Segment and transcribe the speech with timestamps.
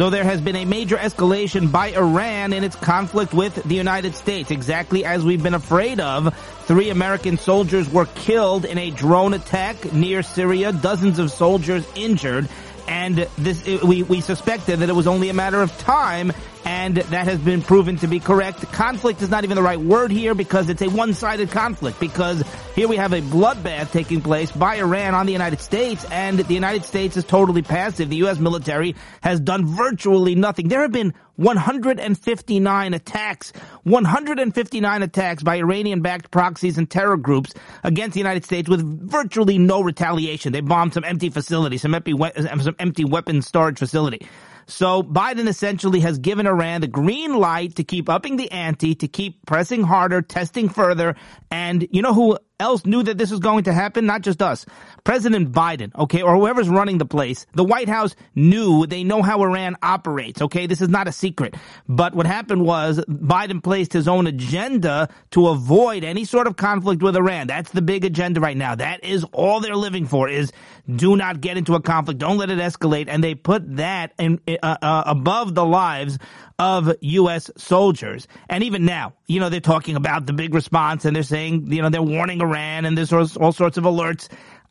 [0.00, 4.14] So there has been a major escalation by Iran in its conflict with the United
[4.14, 6.34] States, exactly as we've been afraid of.
[6.64, 12.48] Three American soldiers were killed in a drone attack near Syria, dozens of soldiers injured
[12.88, 16.32] and this we we suspected that it was only a matter of time
[16.64, 18.60] and that has been proven to be correct.
[18.72, 22.42] Conflict is not even the right word here because it's a one-sided conflict because
[22.74, 26.54] here we have a bloodbath taking place by Iran on the United States and the
[26.54, 28.08] United States is totally passive.
[28.10, 28.38] The U.S.
[28.38, 30.68] military has done virtually nothing.
[30.68, 33.52] There have been 159 attacks,
[33.84, 39.80] 159 attacks by Iranian-backed proxies and terror groups against the United States with virtually no
[39.80, 40.52] retaliation.
[40.52, 42.14] They bombed some empty facilities, some empty,
[42.60, 44.26] some empty weapons storage facility.
[44.70, 49.08] So Biden essentially has given Iran the green light to keep upping the ante, to
[49.08, 51.16] keep pressing harder, testing further.
[51.50, 54.06] And you know who else knew that this was going to happen?
[54.06, 54.66] Not just us.
[55.04, 57.46] President Biden, okay, or whoever's running the place.
[57.54, 60.66] The White House knew, they know how Iran operates, okay?
[60.66, 61.54] This is not a secret.
[61.88, 67.02] But what happened was Biden placed his own agenda to avoid any sort of conflict
[67.02, 67.46] with Iran.
[67.46, 68.74] That's the big agenda right now.
[68.74, 70.52] That is all they're living for is
[70.94, 72.18] do not get into a conflict.
[72.18, 73.06] Don't let it escalate.
[73.08, 76.18] And they put that in, uh, uh, above the lives
[76.60, 77.50] of U.S.
[77.56, 78.28] soldiers.
[78.50, 81.80] And even now, you know, they're talking about the big response and they're saying, you
[81.80, 84.28] know, they're warning Iran and there's all sorts of alerts.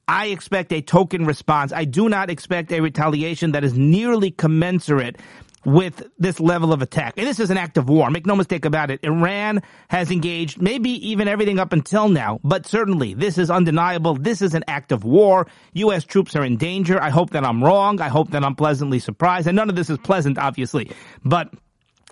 [0.08, 1.74] I expect a token response.
[1.74, 5.18] I do not expect a retaliation that is nearly commensurate
[5.66, 7.16] with this level of attack.
[7.18, 8.12] And this is an act of war.
[8.12, 9.00] Make no mistake about it.
[9.04, 14.14] Iran has engaged maybe even everything up until now, but certainly this is undeniable.
[14.14, 15.48] This is an act of war.
[15.74, 16.04] U.S.
[16.04, 17.02] troops are in danger.
[17.02, 18.00] I hope that I'm wrong.
[18.00, 19.48] I hope that I'm pleasantly surprised.
[19.48, 20.92] And none of this is pleasant, obviously,
[21.26, 21.52] but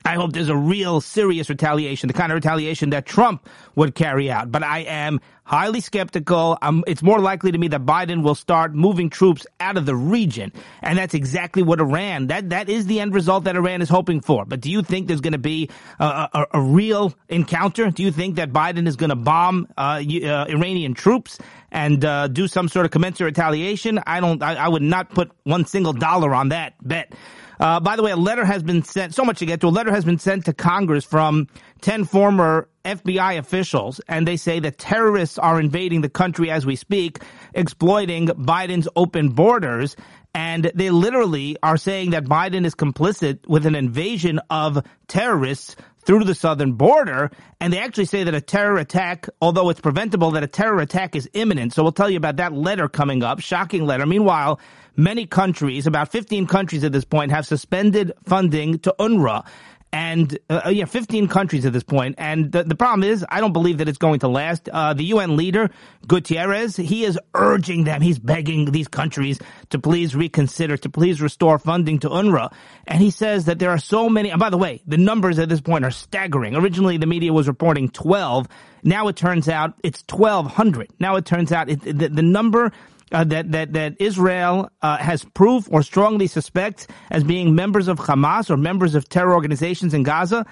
[0.05, 4.31] I hope there's a real serious retaliation, the kind of retaliation that Trump would carry
[4.31, 4.51] out.
[4.51, 6.57] But I am highly skeptical.
[6.61, 9.95] Um, it's more likely to me that Biden will start moving troops out of the
[9.95, 10.51] region.
[10.81, 14.21] And that's exactly what Iran, that, that is the end result that Iran is hoping
[14.21, 14.45] for.
[14.45, 17.89] But do you think there's going to be a, a, a, real encounter?
[17.89, 21.39] Do you think that Biden is going to bomb uh, uh, Iranian troops
[21.71, 23.99] and uh, do some sort of commensurate retaliation?
[24.05, 27.13] I don't, I, I would not put one single dollar on that bet.
[27.59, 29.69] Uh, by the way, a letter has been sent, so much to get to, a
[29.69, 31.47] letter has been sent to Congress from
[31.81, 36.75] 10 former FBI officials, and they say that terrorists are invading the country as we
[36.75, 37.19] speak,
[37.53, 39.95] exploiting Biden's open borders.
[40.37, 45.75] And they literally are saying that Biden is complicit with an invasion of terrorists
[46.05, 47.31] through the southern border.
[47.59, 51.15] And they actually say that a terror attack, although it's preventable, that a terror attack
[51.15, 51.73] is imminent.
[51.73, 53.39] So we'll tell you about that letter coming up.
[53.39, 54.05] Shocking letter.
[54.05, 54.59] Meanwhile,
[54.95, 59.43] many countries, about 15 countries at this point, have suspended funding to UNRWA.
[59.91, 62.15] And, uh, uh yeah, 15 countries at this point.
[62.17, 64.67] And the, the problem is, I don't believe that it's going to last.
[64.69, 65.69] Uh, the UN leader,
[66.07, 69.39] Gutierrez, he is urging them, he's begging these countries
[69.69, 72.53] to please reconsider, to please restore funding to UNRWA.
[72.85, 75.49] And he says that there are so many, and by the way, the numbers at
[75.49, 76.55] this point are staggering.
[76.55, 78.47] Originally, the media was reporting 12.
[78.83, 80.89] Now it turns out it's 1,200.
[80.99, 82.71] Now it turns out it, the, the number
[83.11, 87.99] uh, that that that Israel uh, has proof or strongly suspects as being members of
[87.99, 90.45] Hamas or members of terror organizations in Gaza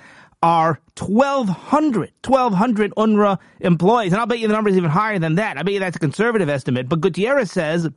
[0.43, 4.11] are 1,200, 1,200 UNRWA employees.
[4.11, 5.57] And I'll bet you the number is even higher than that.
[5.57, 6.87] I bet you that's a conservative estimate.
[6.87, 7.89] But Gutierrez says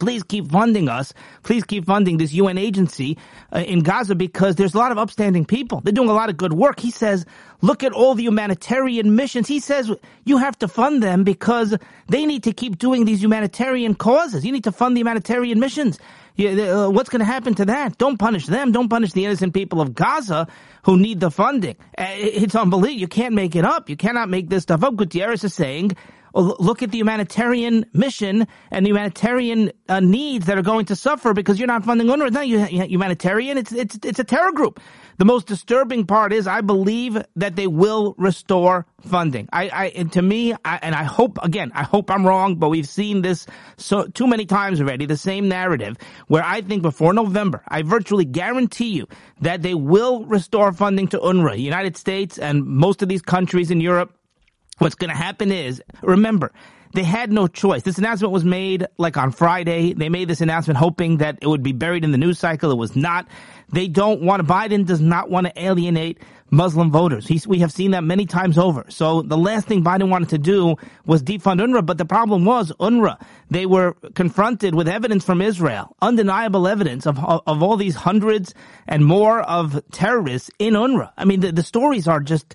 [0.00, 1.14] Please keep funding us.
[1.42, 3.16] Please keep funding this UN agency
[3.52, 5.80] uh, in Gaza because there's a lot of upstanding people.
[5.80, 6.80] They're doing a lot of good work.
[6.80, 7.24] He says,
[7.62, 9.48] look at all the humanitarian missions.
[9.48, 9.90] He says
[10.24, 11.76] you have to fund them because
[12.08, 14.44] they need to keep doing these humanitarian causes.
[14.44, 15.98] You need to fund the humanitarian missions.
[16.38, 17.96] uh, what's going to happen to that?
[17.96, 18.72] Don't punish them.
[18.72, 20.48] Don't punish the innocent people of Gaza
[20.82, 21.76] who need the funding.
[21.96, 23.00] Uh, it's unbelievable.
[23.00, 23.88] You can't make it up.
[23.88, 24.96] You cannot make this stuff up.
[24.96, 25.96] Gutierrez is saying
[26.40, 31.32] look at the humanitarian mission and the humanitarian uh, needs that are going to suffer
[31.32, 32.26] because you're not funding UNRWA.
[32.26, 33.58] It's not humanitarian.
[33.58, 34.80] It's, it's, it's a terror group.
[35.18, 39.48] The most disturbing part is I believe that they will restore funding.
[39.50, 42.68] I, I and to me, I, and I hope again, I hope I'm wrong, but
[42.68, 43.46] we've seen this
[43.78, 45.06] so too many times already.
[45.06, 49.06] The same narrative where I think before November, I virtually guarantee you
[49.40, 51.58] that they will restore funding to UNRWA.
[51.58, 54.12] United States and most of these countries in Europe
[54.78, 56.52] What's going to happen is, remember,
[56.92, 57.82] they had no choice.
[57.82, 59.92] This announcement was made like on Friday.
[59.92, 62.70] They made this announcement hoping that it would be buried in the news cycle.
[62.70, 63.26] It was not.
[63.70, 66.18] They don't want to, Biden does not want to alienate
[66.50, 67.26] Muslim voters.
[67.26, 68.84] He's, we have seen that many times over.
[68.88, 72.72] So the last thing Biden wanted to do was defund UNRWA, but the problem was
[72.78, 73.20] UNRWA.
[73.50, 78.54] They were confronted with evidence from Israel, undeniable evidence of, of, all these hundreds
[78.86, 81.10] and more of terrorists in UNRWA.
[81.16, 82.54] I mean, the, the stories are just,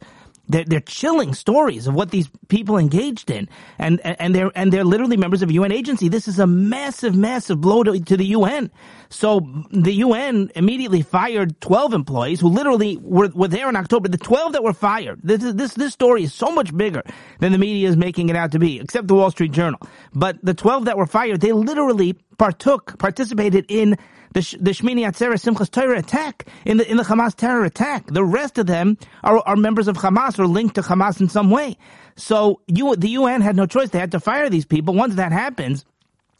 [0.51, 3.49] they're, they're chilling stories of what these people engaged in,
[3.79, 6.09] and and they're and they're literally members of a UN agency.
[6.09, 8.71] This is a massive, massive blow to, to the UN.
[9.11, 14.07] So the UN immediately fired 12 employees who literally were, were there in October.
[14.07, 15.19] The 12 that were fired.
[15.21, 17.03] This, this, this story is so much bigger
[17.39, 19.81] than the media is making it out to be, except the Wall Street Journal.
[20.13, 23.97] But the 12 that were fired, they literally partook, participated in
[24.33, 28.07] the, the Shmini Atzeret Simchas Torah attack, in the, in the Hamas terror attack.
[28.07, 31.49] The rest of them are, are members of Hamas or linked to Hamas in some
[31.49, 31.77] way.
[32.15, 33.89] So you, the UN had no choice.
[33.89, 34.93] They had to fire these people.
[34.93, 35.85] Once that happens,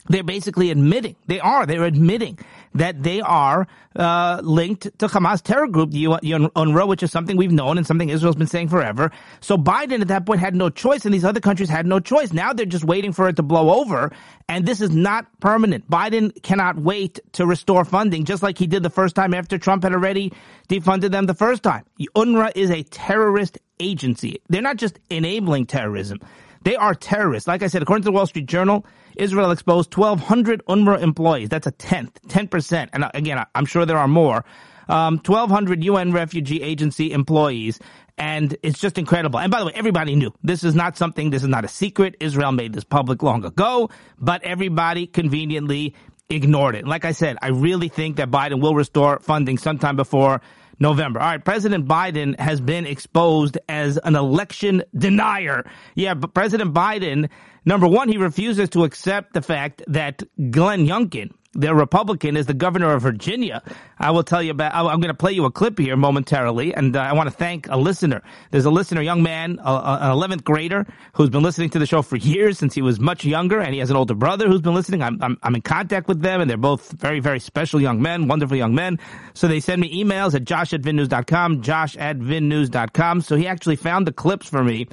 [0.08, 2.40] they're basically admitting, they are, they're admitting
[2.74, 7.52] that they are uh, linked to Hamas terror group, the UNRWA, which is something we've
[7.52, 9.12] known and something Israel's been saying forever.
[9.42, 12.34] So Biden at that point had no choice, and these other countries had no choice.
[12.34, 14.12] Now they're just waiting for it to blow over,
[14.48, 15.90] and this is not permanent.
[15.90, 19.84] Biden cannot wait to restore funding, just like he did the first time after Trump
[19.84, 20.32] had already
[20.70, 21.84] defunded them the first time.
[22.16, 24.42] UNRWA is a terrorist agency.
[24.50, 26.20] They're not just enabling terrorism.
[26.64, 27.48] They are terrorists.
[27.48, 28.86] Like I said, according to the Wall Street Journal,
[29.18, 31.50] Israel exposed 1,200 UNRWA employees.
[31.50, 32.90] That's a tenth, 10%.
[32.94, 34.46] And uh, again, I'm sure there are more.
[34.88, 37.80] Um, 1,200 UN refugee agency employees.
[38.18, 39.40] And it's just incredible.
[39.40, 42.16] And by the way, everybody knew this is not something, this is not a secret.
[42.20, 45.96] Israel made this public long ago, but everybody conveniently
[46.30, 46.88] ignored it.
[46.88, 50.42] Like I said, I really think that Biden will restore funding sometime before
[50.82, 51.20] November.
[51.20, 55.70] All right, President Biden has been exposed as an election denier.
[55.96, 57.30] Yeah, but President Biden,
[57.64, 62.54] number one, he refuses to accept the fact that Glenn Youngkin, the Republican is the
[62.54, 63.62] governor of Virginia.
[64.00, 66.96] I will tell you about, I'm going to play you a clip here momentarily, and
[66.96, 68.22] uh, I want to thank a listener.
[68.52, 72.02] There's a listener, a young man, an 11th grader, who's been listening to the show
[72.02, 74.74] for years since he was much younger, and he has an older brother who's been
[74.74, 75.04] listening.
[75.04, 78.30] I'm, I'm, I'm in contact with them, and they're both very, very special young men,
[78.30, 78.98] wonderful young men.
[79.34, 83.22] So they send me emails at josh at vinnews.com, josh at vinnews.com.
[83.22, 84.88] So he actually found the clips for me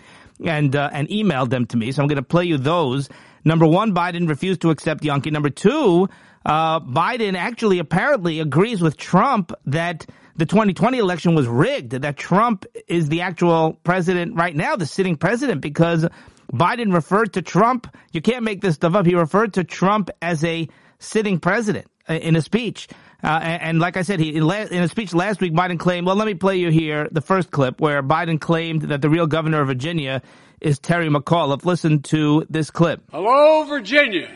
[0.45, 1.93] and uh, and emailed them to me.
[1.93, 3.09] So I'm going to play you those.
[3.45, 5.33] Number one, Biden refused to accept Youngkin.
[5.33, 6.09] Number two,
[6.45, 10.07] uh, Biden actually apparently agrees with Trump that
[10.37, 15.17] the 2020 election was rigged, that Trump is the actual president right now, the sitting
[15.17, 16.07] president, because
[16.53, 20.45] Biden referred to Trump, you can't make this stuff up, he referred to Trump as
[20.45, 20.69] a
[21.01, 22.89] sitting president uh, in a speech.
[23.23, 26.07] Uh, and, like I said, he in, la- in, a speech last week, Biden claimed.
[26.07, 29.27] Well, let me play you here the first clip where Biden claimed that the real
[29.27, 30.23] governor of Virginia
[30.61, 31.65] is Terry McAuliffe.
[31.65, 33.03] Listen to this clip.
[33.11, 34.31] Hello, Virginia.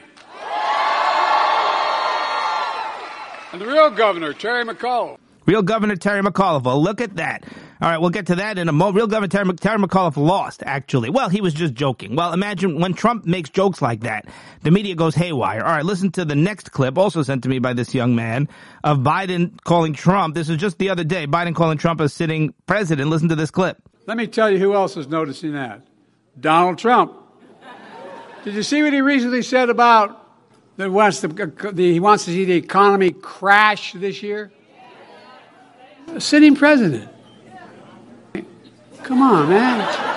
[3.52, 5.18] And the real governor, Terry McAuliffe.
[5.44, 6.62] Real Governor Terry McAuliffe.
[6.62, 7.44] Well, look at that.
[7.80, 8.96] All right, we'll get to that in a moment.
[8.96, 11.10] Real Governor Terry, Terry McAuliffe lost, actually.
[11.10, 12.14] Well, he was just joking.
[12.14, 14.26] Well, imagine when Trump makes jokes like that,
[14.62, 15.64] the media goes haywire.
[15.64, 18.48] All right, listen to the next clip, also sent to me by this young man,
[18.84, 20.36] of Biden calling Trump.
[20.36, 21.26] This was just the other day.
[21.26, 23.10] Biden calling Trump a sitting president.
[23.10, 23.78] Listen to this clip.
[24.06, 25.82] Let me tell you who else is noticing that.
[26.38, 27.14] Donald Trump.
[28.44, 30.21] Did you see what he recently said about
[30.76, 31.28] that wants the,
[31.72, 34.50] the, he wants to see the economy crash this year?
[36.08, 37.08] A sitting president.
[39.02, 40.12] Come on, man.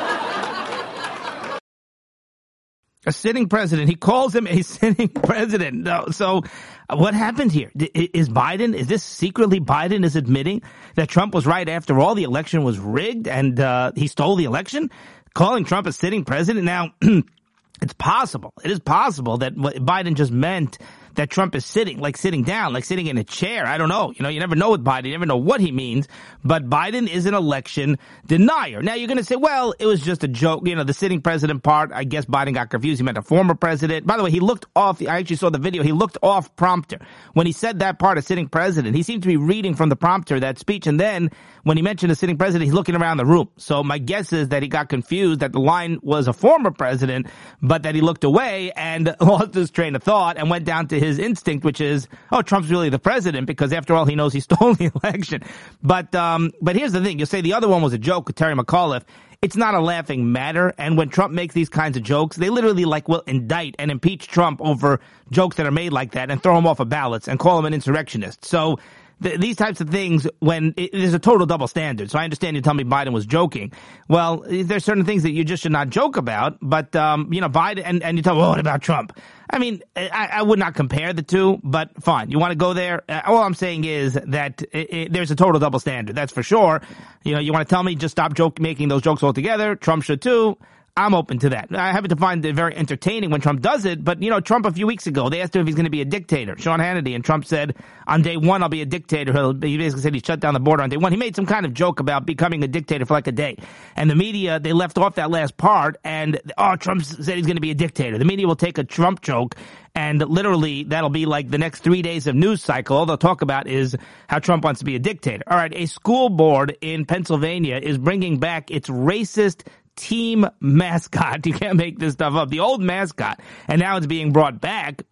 [3.08, 3.88] A sitting president.
[3.88, 5.84] He calls him a sitting president.
[5.84, 6.42] No, so
[6.90, 7.72] uh, what happened here?
[7.94, 10.64] Is Biden, is this secretly Biden is admitting
[10.96, 12.16] that Trump was right after all?
[12.16, 14.90] The election was rigged and uh, he stole the election?
[15.36, 16.66] Calling Trump a sitting president?
[16.66, 16.94] Now,
[17.82, 18.54] it's possible.
[18.64, 20.78] It is possible that Biden just meant
[21.16, 23.66] that Trump is sitting, like sitting down, like sitting in a chair.
[23.66, 24.14] I don't know.
[24.16, 25.06] You know, you never know with Biden.
[25.06, 26.08] You never know what he means.
[26.44, 28.82] But Biden is an election denier.
[28.82, 30.68] Now you're going to say, well, it was just a joke.
[30.68, 33.00] You know, the sitting president part, I guess Biden got confused.
[33.00, 34.06] He meant a former president.
[34.06, 34.98] By the way, he looked off.
[35.00, 35.84] The I actually saw the video.
[35.84, 37.00] He looked off prompter
[37.34, 38.96] when he said that part of sitting president.
[38.96, 40.88] He seemed to be reading from the prompter that speech.
[40.88, 41.32] And then
[41.66, 43.50] when he mentioned the sitting president, he's looking around the room.
[43.58, 47.26] So my guess is that he got confused that the line was a former president,
[47.60, 51.00] but that he looked away and lost his train of thought and went down to
[51.00, 54.40] his instinct, which is, oh, Trump's really the president because after all, he knows he
[54.42, 55.42] stole the election.
[55.82, 57.18] But, um, but here's the thing.
[57.18, 59.04] You'll say the other one was a joke with Terry McAuliffe.
[59.42, 60.72] It's not a laughing matter.
[60.78, 64.28] And when Trump makes these kinds of jokes, they literally like will indict and impeach
[64.28, 65.00] Trump over
[65.32, 67.66] jokes that are made like that and throw him off of ballots and call him
[67.66, 68.46] an insurrectionist.
[68.46, 68.78] So
[69.22, 72.12] th- these types of things when it, there's a total double standard.
[72.12, 73.72] So I understand you tell me Biden was joking.
[74.08, 76.58] Well, there's certain things that you just should not joke about.
[76.62, 79.18] But um, you know, Biden and, and you tell, well, what about Trump?
[79.50, 82.32] I mean, I, I, would not compare the two, but fine.
[82.32, 83.04] You want to go there?
[83.08, 86.16] Uh, all I'm saying is that it, it, there's a total double standard.
[86.16, 86.82] That's for sure.
[87.24, 89.76] You know, you want to tell me just stop joke making those jokes altogether.
[89.76, 90.58] Trump should too.
[90.98, 91.76] I'm open to that.
[91.76, 94.66] I happen to find it very entertaining when Trump does it, but you know, Trump
[94.66, 96.80] a few weeks ago, they asked him if he's going to be a dictator, Sean
[96.80, 97.76] Hannity, and Trump said,
[98.08, 99.34] on day one, I'll be a dictator.
[99.34, 101.12] He'll, basically said he shut down the border on day one.
[101.12, 103.58] He made some kind of joke about becoming a dictator for like a day.
[103.98, 107.58] And the media, they left off that last part and, oh, Trump said he's going
[107.58, 108.18] to be a dictator.
[108.18, 109.56] The media will take a Trump joke
[109.96, 112.96] and literally that'll be like the next three days of news cycle.
[112.96, 113.98] All they'll talk about is
[114.28, 115.44] how Trump wants to be a dictator.
[115.48, 115.74] All right.
[115.74, 121.46] A school board in Pennsylvania is bringing back its racist team mascot.
[121.46, 122.50] You can't make this stuff up.
[122.50, 125.04] The old mascot, and now it's being brought back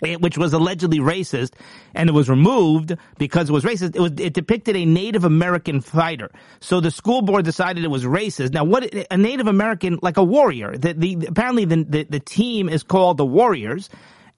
[0.00, 1.52] which was allegedly racist,
[1.94, 3.96] and it was removed because it was racist.
[3.96, 6.30] It was it depicted a Native American fighter.
[6.60, 8.52] So the school board decided it was racist.
[8.52, 10.76] Now, what a Native American like a warrior?
[10.76, 13.88] The, the apparently the, the the team is called the Warriors,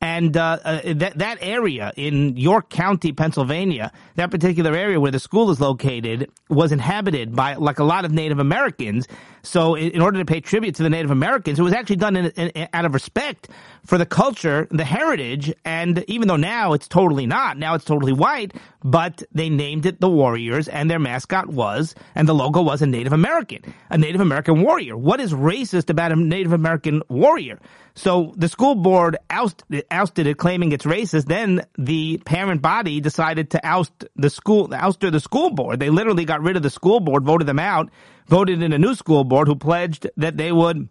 [0.01, 5.19] and uh, uh, that that area in York County, Pennsylvania, that particular area where the
[5.19, 9.09] school is located, was inhabited by like a lot of Native Americans.
[9.43, 12.27] So, in, order to pay tribute to the Native Americans, it was actually done in,
[12.31, 13.49] in, out of respect
[13.85, 18.13] for the culture, the heritage, and even though now it's totally not, now it's totally
[18.13, 18.53] white,
[18.83, 22.87] but they named it the Warriors, and their mascot was, and the logo was a
[22.87, 24.97] Native American, a Native American warrior.
[24.97, 27.59] What is racist about a Native American warrior?
[27.99, 31.25] So the school board ousted, ousted it, claiming it's racist.
[31.25, 35.81] Then the parent body decided to oust the school, ouster the school board.
[35.81, 37.91] They literally got rid of the school board, voted them out,
[38.29, 40.89] voted in a new school board who pledged that they would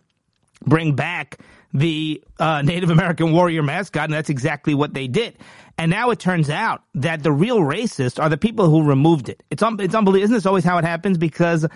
[0.65, 1.37] bring back
[1.73, 5.37] the uh, Native American warrior mascot, and that's exactly what they did.
[5.77, 9.43] And now it turns out that the real racists are the people who removed it.
[9.51, 10.23] It's un- it's unbelievable.
[10.23, 11.17] Isn't this always how it happens?
[11.17, 11.67] Because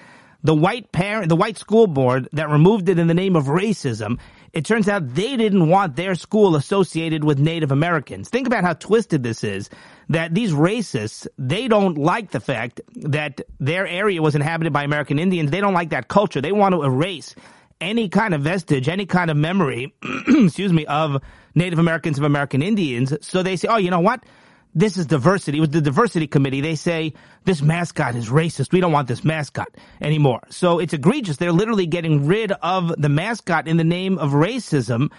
[0.44, 4.18] the white parent, the white school board that removed it in the name of racism
[4.54, 8.30] it turns out they didn't want their school associated with Native Americans.
[8.30, 9.70] Think about how twisted this is.
[10.10, 15.20] That these racists, they don't like the fact that their area was inhabited by American
[15.20, 15.52] Indians.
[15.52, 16.42] They don't like that culture.
[16.42, 17.34] They want to erase
[17.80, 19.94] any kind of vestige, any kind of memory,
[20.28, 21.22] excuse me, of
[21.56, 23.14] Native Americans, of American Indians.
[23.22, 24.24] So they say, oh, you know what?
[24.74, 25.58] This is diversity.
[25.58, 26.62] It was the diversity committee.
[26.62, 27.14] They say
[27.44, 28.72] this mascot is racist.
[28.72, 30.42] We don't want this mascot anymore.
[30.50, 31.38] So it's egregious.
[31.38, 35.12] They're literally getting rid of the mascot in the name of racism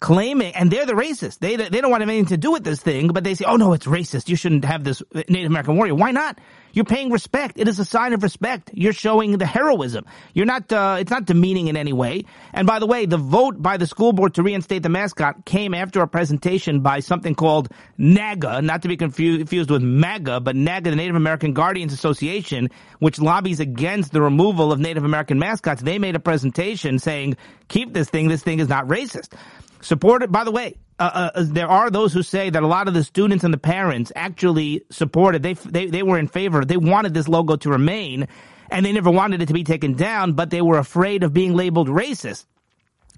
[0.00, 1.38] claiming, and they're the racist.
[1.38, 3.74] They they don't want anything to do with this thing, but they say, "Oh no,
[3.74, 4.28] it's racist.
[4.28, 6.38] You shouldn't have this Native American warrior." Why not?
[6.72, 7.58] You're paying respect.
[7.58, 8.70] It is a sign of respect.
[8.72, 10.06] You're showing the heroism.
[10.32, 10.72] You're not.
[10.72, 12.24] Uh, it's not demeaning in any way.
[12.52, 15.74] And by the way, the vote by the school board to reinstate the mascot came
[15.74, 20.90] after a presentation by something called NAGA, not to be confused with MAGA, but NAGA,
[20.90, 25.82] the Native American Guardians Association, which lobbies against the removal of Native American mascots.
[25.82, 27.36] They made a presentation saying,
[27.68, 28.28] "Keep this thing.
[28.28, 29.34] This thing is not racist."
[29.82, 32.88] Supported, by the way, uh, uh, uh, there are those who say that a lot
[32.88, 35.42] of the students and the parents actually supported.
[35.42, 36.64] They, they they were in favor.
[36.64, 38.28] They wanted this logo to remain,
[38.70, 40.34] and they never wanted it to be taken down.
[40.34, 42.44] But they were afraid of being labeled racist.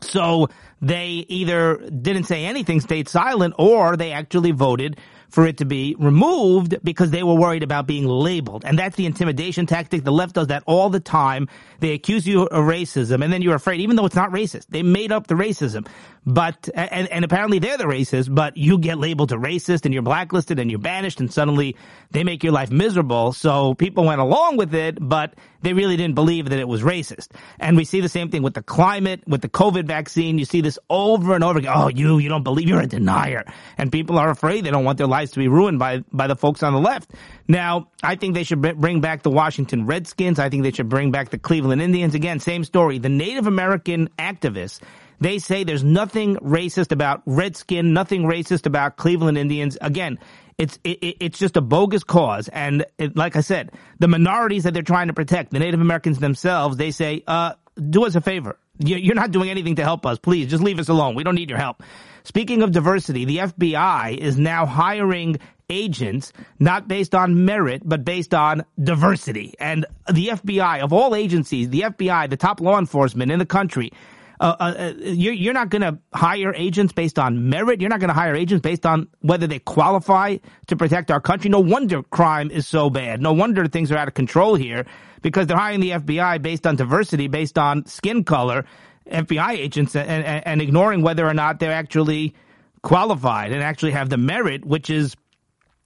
[0.03, 0.49] So
[0.81, 4.99] they either didn't say anything, stayed silent, or they actually voted
[5.33, 8.65] for it to be removed because they were worried about being labeled.
[8.65, 10.05] And that's the intimidation tactic.
[10.05, 11.49] The left does that all the time.
[11.81, 14.67] They accuse you of racism and then you're afraid, even though it's not racist.
[14.69, 15.89] They made up the racism.
[16.25, 20.05] But, and, and apparently they're the racist, but you get labeled a racist and you're
[20.05, 21.77] blacklisted and you're banished and suddenly
[22.13, 23.33] they make your life miserable.
[23.33, 27.29] So people went along with it, but they really didn't believe that it was racist.
[27.59, 30.39] And we see the same thing with the climate, with the COVID vaccine.
[30.39, 31.73] You see this over and over again.
[31.75, 33.45] Oh, you, you don't believe you're a denier.
[33.77, 36.37] And people are afraid they don't want their lives to be ruined by, by the
[36.37, 37.13] folks on the left.
[37.49, 40.39] Now, I think they should bring back the Washington Redskins.
[40.39, 42.15] I think they should bring back the Cleveland Indians.
[42.15, 42.99] Again, same story.
[42.99, 44.81] The Native American activists
[45.21, 49.79] they say there's nothing racist about Redskin, nothing racist about Cleveland Indians.
[49.81, 50.19] Again,
[50.59, 54.75] it's it, it's just a bogus cause, and it, like I said, the minorities that
[54.75, 57.53] they're trying to protect, the Native Americans themselves, they say, uh,
[57.89, 58.59] do us a favor.
[58.79, 60.19] You're not doing anything to help us.
[60.19, 61.15] Please, just leave us alone.
[61.15, 61.85] We don't need your help.
[62.25, 65.39] Speaking of diversity, the FBI is now hiring
[65.71, 69.55] agents not based on merit, but based on diversity.
[69.59, 73.93] And the FBI, of all agencies, the FBI, the top law enforcement in the country,
[74.41, 77.81] uh, uh, uh, you're, you're not going to hire agents based on merit.
[77.81, 81.49] You're not going to hire agents based on whether they qualify to protect our country.
[81.49, 83.23] No wonder crime is so bad.
[83.23, 84.85] No wonder things are out of control here
[85.23, 88.65] because they're hiring the FBI based on diversity, based on skin color,
[89.11, 92.35] FBI agents, and, and, and ignoring whether or not they're actually
[92.83, 95.17] qualified and actually have the merit, which is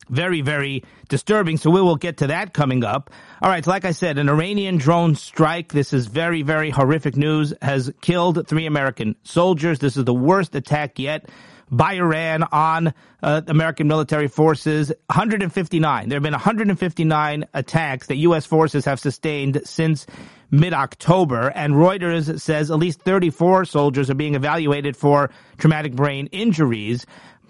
[0.09, 1.57] very, very disturbing.
[1.57, 3.11] So we will get to that coming up.
[3.43, 3.65] All right.
[3.65, 5.73] So like I said, an Iranian drone strike.
[5.73, 9.79] This is very, very horrific news has killed three American soldiers.
[9.79, 11.29] This is the worst attack yet
[11.71, 14.89] by Iran on uh, American military forces.
[15.07, 16.09] 159.
[16.09, 18.47] There have been 159 attacks that U.S.
[18.47, 20.07] forces have sustained since
[20.51, 27.05] mid-October, and Reuters says at least 34 soldiers are being evaluated for traumatic brain injuries.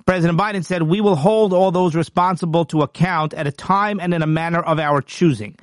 [0.07, 4.15] President Biden said, we will hold all those responsible to account at a time and
[4.15, 5.57] in a manner of our choosing.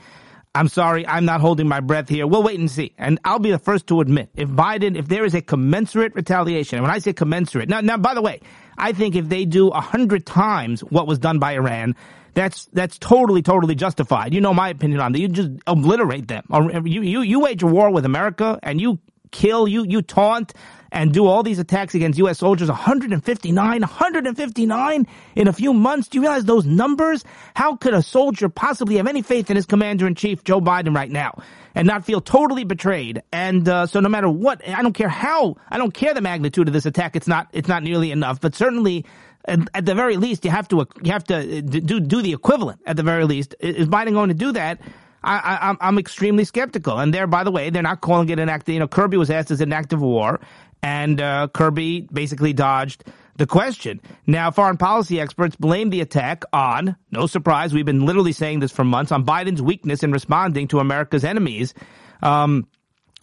[0.55, 2.27] I'm sorry, I'm not holding my breath here.
[2.27, 2.93] We'll wait and see.
[2.99, 6.77] And I'll be the first to admit, if Biden, if there is a commensurate retaliation,
[6.77, 8.39] and when I say commensurate, now, now, by the way,
[8.77, 11.95] I think if they do a hundred times what was done by Iran,
[12.35, 14.33] that's that's totally totally justified.
[14.33, 15.19] You know my opinion on that.
[15.19, 16.45] You just obliterate them.
[16.85, 18.99] You you you wage a war with America and you
[19.31, 20.53] kill you you taunt
[20.93, 22.37] and do all these attacks against U.S.
[22.37, 22.69] soldiers.
[22.69, 26.07] 159, 159 in a few months.
[26.07, 27.25] Do you realize those numbers?
[27.55, 30.95] How could a soldier possibly have any faith in his commander in chief, Joe Biden,
[30.95, 31.41] right now?
[31.75, 33.23] And not feel totally betrayed.
[33.31, 36.67] And uh, so, no matter what, I don't care how, I don't care the magnitude
[36.67, 37.15] of this attack.
[37.15, 38.39] It's not, it's not nearly enough.
[38.39, 39.05] But certainly,
[39.45, 42.81] at, the very least, you have to you have to uh, do do the equivalent.
[42.85, 44.79] At the very least, is Biden going to do that?
[45.23, 46.99] I, am extremely skeptical.
[46.99, 48.67] And there, by the way, they're not calling it an act.
[48.67, 50.41] You know, Kirby was asked as an act of war,
[50.81, 53.05] and uh, Kirby basically dodged
[53.37, 54.01] the question.
[54.27, 58.71] Now, foreign policy experts blame the attack on, no surprise, we've been literally saying this
[58.71, 61.73] for months, on Biden's weakness in responding to America's enemies.
[62.21, 62.67] Um,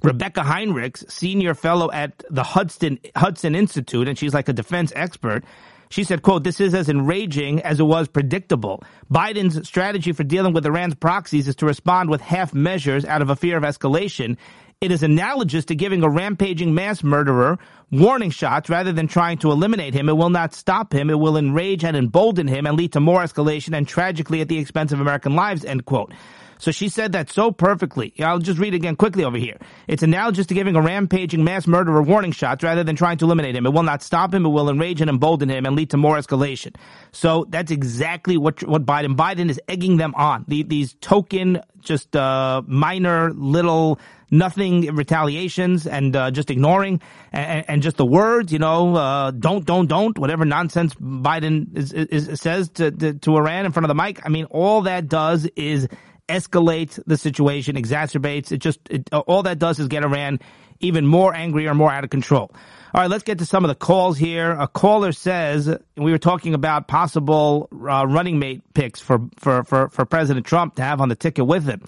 [0.02, 5.44] Rebecca Heinrichs, senior fellow at the Hudson Hudson Institute, and she's like a defense expert.
[5.90, 8.82] She said, quote, this is as enraging as it was predictable.
[9.12, 13.28] Biden's strategy for dealing with Iran's proxies is to respond with half measures out of
[13.28, 14.36] a fear of escalation.
[14.80, 17.58] It is analogous to giving a rampaging mass murderer
[17.90, 20.08] warning shots rather than trying to eliminate him.
[20.08, 21.10] It will not stop him.
[21.10, 24.58] It will enrage and embolden him and lead to more escalation and tragically at the
[24.58, 26.14] expense of American lives, end quote.
[26.60, 28.12] So she said that so perfectly.
[28.20, 29.56] I'll just read again quickly over here.
[29.88, 33.56] It's analogous to giving a rampaging mass murderer warning shots rather than trying to eliminate
[33.56, 33.66] him.
[33.66, 34.44] It will not stop him.
[34.44, 36.76] It will enrage and embolden him and lead to more escalation.
[37.12, 40.44] So that's exactly what what Biden Biden is egging them on.
[40.48, 43.98] The, these token, just uh, minor little
[44.30, 47.00] nothing retaliations and uh, just ignoring
[47.32, 51.92] and, and, just the words, you know, uh, don't, don't, don't, whatever nonsense Biden is,
[51.92, 54.24] is, says to, to, to Iran in front of the mic.
[54.24, 55.88] I mean, all that does is
[56.30, 58.52] escalates the situation, exacerbates.
[58.52, 60.40] It just it, all that does is get Iran
[60.80, 62.50] even more angry or more out of control.
[62.92, 64.50] All right, let's get to some of the calls here.
[64.50, 69.88] A caller says we were talking about possible uh, running mate picks for, for, for,
[69.90, 71.82] for President Trump to have on the ticket with him.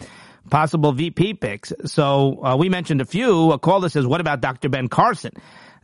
[0.51, 1.73] Possible VP picks.
[1.87, 3.53] So uh, we mentioned a few.
[3.53, 4.69] A caller says, "What about Dr.
[4.69, 5.33] Ben Carson?"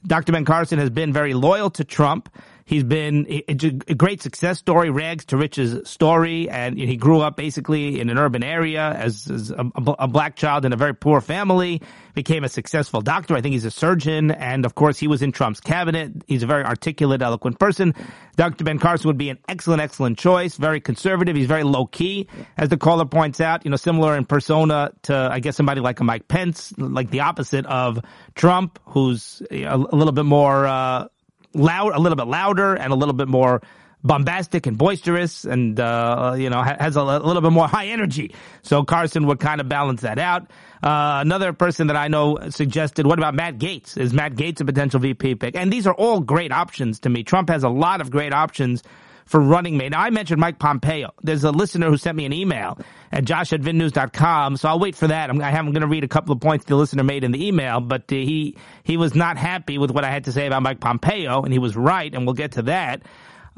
[0.07, 0.33] Dr.
[0.33, 2.29] Ben Carson has been very loyal to Trump.
[2.69, 7.99] He's been a great success story, rags to riches story, and he grew up basically
[7.99, 11.81] in an urban area as, as a, a, black child in a very poor family.
[12.13, 13.35] Became a successful doctor.
[13.35, 16.13] I think he's a surgeon, and of course, he was in Trump's cabinet.
[16.27, 17.95] He's a very articulate, eloquent person.
[18.37, 18.65] Dr.
[18.65, 20.59] Ben Carson would be an excellent, excellent choice.
[20.59, 21.37] Very conservative.
[21.37, 22.29] He's very low key,
[22.59, 23.65] as the caller points out.
[23.65, 27.21] You know, similar in persona to, I guess, somebody like a Mike Pence, like the
[27.21, 28.05] opposite of
[28.35, 30.67] Trump, who's a, a little bit more.
[30.67, 31.09] Uh,
[31.55, 33.63] loud, a little bit louder and a little bit more
[34.03, 38.35] bombastic and boisterous and, uh, you know, has a, a, little bit more high energy.
[38.63, 40.43] So Carson would kind of balance that out.
[40.83, 43.99] Uh, another person that I know suggested, what about Matt Gaetz?
[43.99, 45.57] Is Matt Gaetz a potential VP pick?
[45.57, 47.25] And these are all great options to me.
[47.25, 48.83] Trump has a lot of great options
[49.29, 49.93] for running mate.
[49.93, 51.13] Now, I mentioned Mike Pompeo.
[51.23, 52.79] There's a listener who sent me an email
[53.13, 55.31] at josh at vinnews.com, so I'll wait for that.
[55.31, 57.47] I'm, I am going to read a couple of points the listener made in the
[57.47, 60.63] email, but uh, he, he was not happy with what I had to say about
[60.63, 63.03] Mike Pompeo, and he was right, and we'll get to that.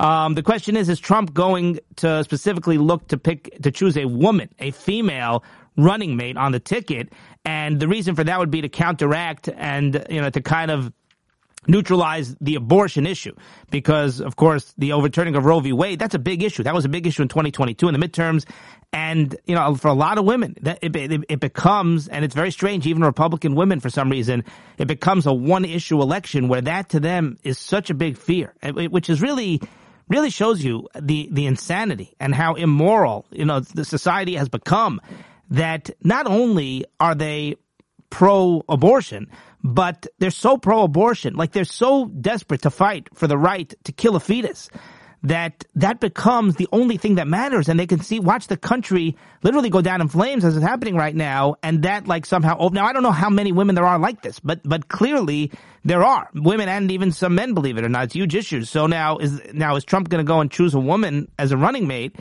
[0.00, 4.06] Um, the question is, is Trump going to specifically look to pick, to choose a
[4.06, 5.44] woman, a female
[5.76, 7.12] running mate on the ticket?
[7.44, 10.92] And the reason for that would be to counteract and, you know, to kind of
[11.66, 13.34] neutralize the abortion issue.
[13.70, 15.72] Because of course the overturning of Roe v.
[15.72, 16.62] Wade that's a big issue.
[16.62, 18.46] That was a big issue in 2022 in the midterms.
[18.92, 22.34] And you know for a lot of women that it, it, it becomes and it's
[22.34, 24.44] very strange even Republican women for some reason
[24.78, 28.54] it becomes a one issue election where that to them is such a big fear.
[28.62, 29.60] Which is really
[30.08, 35.00] really shows you the the insanity and how immoral you know the society has become
[35.50, 37.56] that not only are they
[38.10, 39.28] pro abortion
[39.62, 44.16] but they're so pro-abortion, like they're so desperate to fight for the right to kill
[44.16, 44.70] a fetus
[45.22, 47.68] that that becomes the only thing that matters.
[47.68, 50.96] And they can see watch the country literally go down in flames as is happening
[50.96, 51.56] right now.
[51.62, 54.22] And that like somehow oh now I don't know how many women there are like
[54.22, 55.52] this but but clearly
[55.84, 56.28] there are.
[56.34, 59.40] Women and even some men believe it or not it's huge issues so now is
[59.52, 62.16] now is Trump going to go and choose a woman as a running mate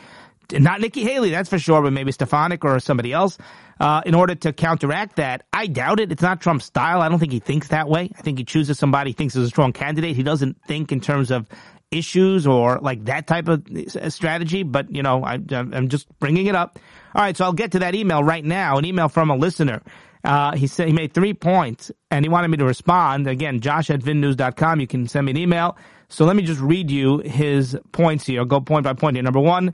[0.51, 3.37] not Nikki Haley, that's for sure, but maybe Stefanik or somebody else,
[3.79, 5.43] uh, in order to counteract that.
[5.53, 6.11] I doubt it.
[6.11, 7.01] It's not Trump's style.
[7.01, 8.11] I don't think he thinks that way.
[8.17, 10.15] I think he chooses somebody he thinks is a strong candidate.
[10.15, 11.47] He doesn't think in terms of
[11.91, 13.65] issues or like that type of
[14.09, 16.77] strategy, but you know, I, I'm just bringing it up.
[17.15, 18.77] All right, so I'll get to that email right now.
[18.77, 19.81] An email from a listener.
[20.23, 23.27] Uh, he said he made three points and he wanted me to respond.
[23.27, 24.79] Again, josh at vinnews.com.
[24.79, 25.77] You can send me an email.
[26.09, 28.43] So let me just read you his points here.
[28.45, 29.23] Go point by point here.
[29.23, 29.73] Number one,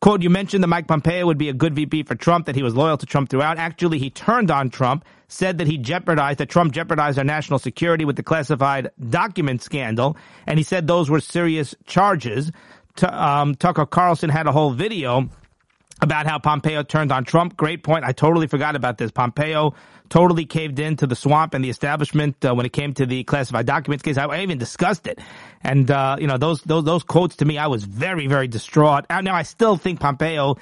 [0.00, 2.62] quote, you mentioned that Mike Pompeo would be a good VP for Trump, that he
[2.62, 3.58] was loyal to Trump throughout.
[3.58, 8.04] Actually, he turned on Trump, said that he jeopardized, that Trump jeopardized our national security
[8.04, 10.16] with the classified document scandal.
[10.46, 12.50] And he said those were serious charges.
[12.96, 15.28] T- um, Tucker Carlson had a whole video
[16.00, 17.56] about how Pompeo turned on Trump.
[17.56, 18.04] Great point.
[18.04, 19.10] I totally forgot about this.
[19.10, 19.74] Pompeo
[20.08, 23.24] totally caved in to the swamp and the establishment uh, when it came to the
[23.24, 24.16] classified documents case.
[24.18, 25.18] I, I even discussed it,
[25.62, 29.06] and uh, you know those those those quotes to me, I was very very distraught.
[29.10, 30.56] Now I still think Pompeo.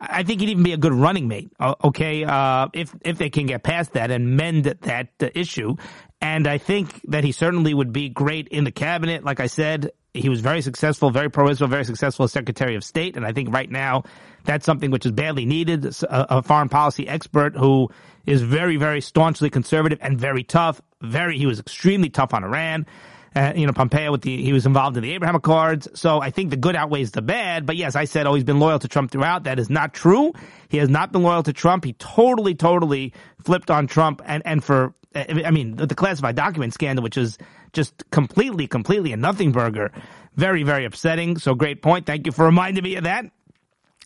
[0.00, 1.50] I think he'd even be a good running mate.
[1.60, 5.76] Okay, uh, if if they can get past that and mend that uh, issue,
[6.20, 9.24] and I think that he certainly would be great in the cabinet.
[9.24, 13.16] Like I said, he was very successful, very pro-Israel, very successful as Secretary of State,
[13.16, 14.04] and I think right now
[14.44, 15.84] that's something which is badly needed.
[15.84, 17.90] A, a, foreign policy expert who
[18.24, 20.80] is very, very staunchly conservative and very tough.
[21.02, 22.86] Very, he was extremely tough on Iran.
[23.34, 25.88] Uh, you know, Pompeo with the he was involved in the Abraham Accords.
[25.94, 27.66] So I think the good outweighs the bad.
[27.66, 29.44] But yes, I said oh he's been loyal to Trump throughout.
[29.44, 30.32] That is not true.
[30.68, 31.84] He has not been loyal to Trump.
[31.84, 33.12] He totally, totally
[33.44, 37.38] flipped on Trump and and for I mean the classified document scandal, which is
[37.72, 39.92] just completely, completely a nothing burger.
[40.36, 41.38] Very, very upsetting.
[41.38, 42.06] So great point.
[42.06, 43.26] Thank you for reminding me of that.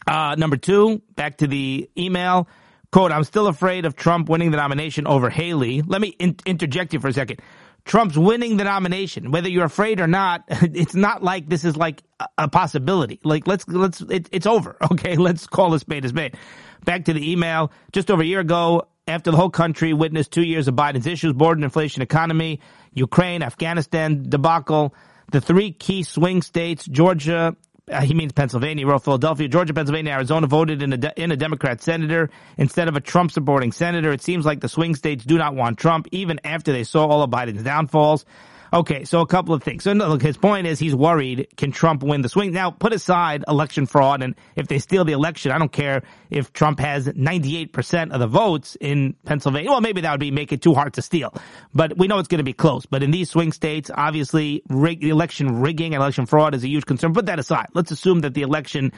[0.07, 2.49] Uh, number two, back to the email.
[2.90, 5.83] Quote, I'm still afraid of Trump winning the nomination over Haley.
[5.83, 7.40] Let me in- interject you for a second.
[7.85, 10.44] Trump's winning the nomination, whether you're afraid or not.
[10.62, 12.03] It's not like this is like
[12.37, 13.18] a, possibility.
[13.25, 14.77] Like let's let's it, it's over.
[14.92, 16.37] Okay, let's call a spade a spade.
[16.85, 17.73] Back to the email.
[17.92, 21.33] Just over a year ago, after the whole country witnessed two years of Biden's issues,
[21.33, 22.61] border inflation, economy,
[22.92, 24.94] Ukraine, Afghanistan debacle,
[25.33, 27.57] the three key swing states, Georgia,
[27.90, 31.37] uh, he means Pennsylvania, wrote Philadelphia, Georgia, Pennsylvania, Arizona voted in a, de- in a
[31.37, 34.12] Democrat senator instead of a Trump supporting senator.
[34.12, 37.23] It seems like the swing states do not want Trump even after they saw all
[37.23, 38.25] of Biden's downfalls.
[38.72, 39.85] Okay, so a couple of things.
[39.85, 42.52] So no, look, his point is he's worried can Trump win the swing?
[42.52, 46.52] Now, put aside election fraud, and if they steal the election, I don't care if
[46.52, 49.70] Trump has 98% of the votes in Pennsylvania.
[49.70, 51.33] Well, maybe that would be make it too hard to steal,
[51.72, 52.85] but we know it's going to be close.
[52.85, 56.85] But in these swing states, obviously, rig, election rigging and election fraud is a huge
[56.85, 57.14] concern.
[57.14, 57.68] Put that aside.
[57.74, 58.92] Let's assume that the election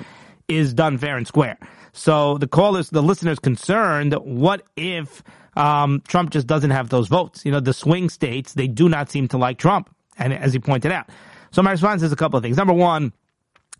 [0.48, 1.58] is done fair and square.
[1.92, 5.22] So the callers, the listeners concerned, what if
[5.56, 7.44] um, Trump just doesn't have those votes.
[7.44, 9.94] You know, the swing states, they do not seem to like Trump.
[10.18, 11.08] And as he pointed out.
[11.50, 12.56] So my response is a couple of things.
[12.56, 13.12] Number one,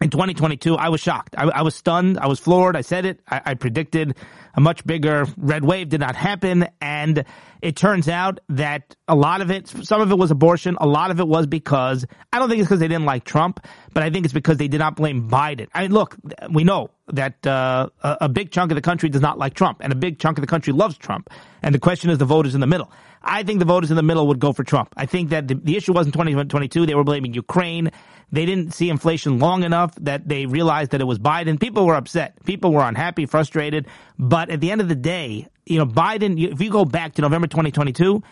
[0.01, 1.35] in 2022, I was shocked.
[1.37, 2.19] I, I was stunned.
[2.19, 2.75] I was floored.
[2.75, 3.21] I said it.
[3.29, 4.17] I, I, predicted
[4.55, 6.67] a much bigger red wave did not happen.
[6.81, 7.25] And
[7.61, 10.79] it turns out that a lot of it, some of it was abortion.
[10.81, 13.61] A lot of it was because, I don't think it's because they didn't like Trump,
[13.93, 15.69] but I think it's because they did not blame Biden.
[15.75, 16.17] I mean, look,
[16.51, 19.79] we know that uh, a, a big chunk of the country does not like Trump,
[19.83, 21.29] and a big chunk of the country loves Trump.
[21.63, 22.91] And the question is the voters in the middle.
[23.23, 24.95] I think the voters in the middle would go for Trump.
[24.97, 26.87] I think that the, the issue wasn't 2022.
[26.87, 27.91] They were blaming Ukraine.
[28.33, 31.59] They didn't see inflation long enough that they realized that it was Biden.
[31.59, 32.43] People were upset.
[32.45, 33.87] People were unhappy, frustrated.
[34.19, 37.23] But at the end of the day, you know, Biden, if you go back to
[37.23, 38.23] November 2022,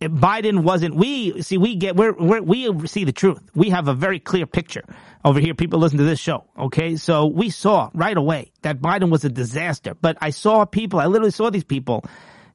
[0.00, 0.94] Biden wasn't.
[0.94, 1.56] We see.
[1.56, 1.96] We get.
[1.96, 3.40] We're, we're, we see the truth.
[3.54, 4.84] We have a very clear picture
[5.24, 5.54] over here.
[5.54, 6.44] People listen to this show.
[6.58, 9.94] Okay, so we saw right away that Biden was a disaster.
[9.94, 11.00] But I saw people.
[11.00, 12.04] I literally saw these people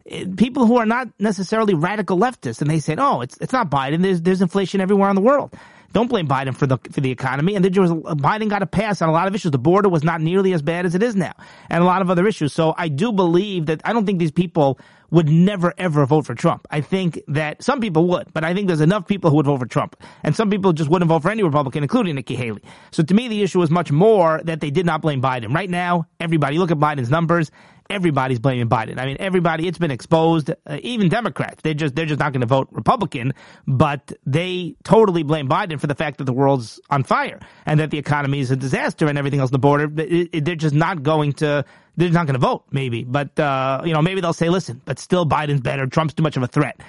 [0.05, 3.71] eh, people who are not necessarily radical leftists, and they said, "Oh, it's it's not
[3.71, 4.03] Biden.
[4.03, 5.55] There's there's inflation everywhere in the world.
[5.93, 9.09] Don't blame Biden for the for the economy." And was Biden got a pass on
[9.09, 9.51] a lot of issues.
[9.51, 11.33] The border was not nearly as bad as it is now,
[11.69, 12.53] and a lot of other issues.
[12.53, 14.79] So I do believe that I don't think these people
[15.11, 16.67] would never ever vote for Trump.
[16.71, 19.59] I think that some people would, but I think there's enough people who would vote
[19.59, 22.63] for Trump, and some people just wouldn't vote for any Republican, including Nikki Haley.
[22.91, 25.53] So to me, the issue is much more that they did not blame Biden.
[25.53, 27.51] Right now, everybody look at Biden's numbers
[27.91, 28.97] everybody's blaming Biden.
[28.97, 29.67] I mean, everybody.
[29.67, 30.49] It's been exposed.
[30.49, 33.33] Uh, even Democrats, they just they're just not going to vote Republican,
[33.67, 37.91] but they totally blame Biden for the fact that the world's on fire and that
[37.91, 39.49] the economy is a disaster and everything else.
[39.49, 41.65] On the border, it, it, they're just not going to.
[42.09, 42.63] They're not going to vote.
[42.71, 45.85] Maybe, but uh, you know, maybe they'll say, "Listen, but still, Biden's better.
[45.85, 46.79] Trump's too much of a threat."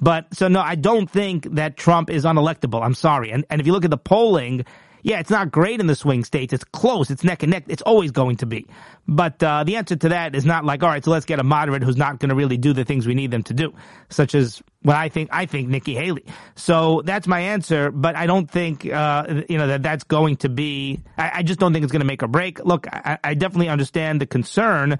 [0.00, 2.82] But so no, I don't think that Trump is unelectable.
[2.82, 3.30] I'm sorry.
[3.32, 4.64] And and if you look at the polling
[5.02, 6.52] Yeah, it's not great in the swing states.
[6.52, 7.10] It's close.
[7.10, 7.64] It's neck and neck.
[7.68, 8.66] It's always going to be.
[9.08, 11.44] But uh, the answer to that is not like, all right, so let's get a
[11.44, 13.74] moderate who's not going to really do the things we need them to do,
[14.08, 15.30] such as what I think.
[15.32, 16.24] I think Nikki Haley.
[16.54, 17.90] So that's my answer.
[17.90, 21.00] But I don't think uh, you know that that's going to be.
[21.18, 22.64] I, I just don't think it's going to make or break.
[22.64, 24.98] Look, I, I definitely understand the concern.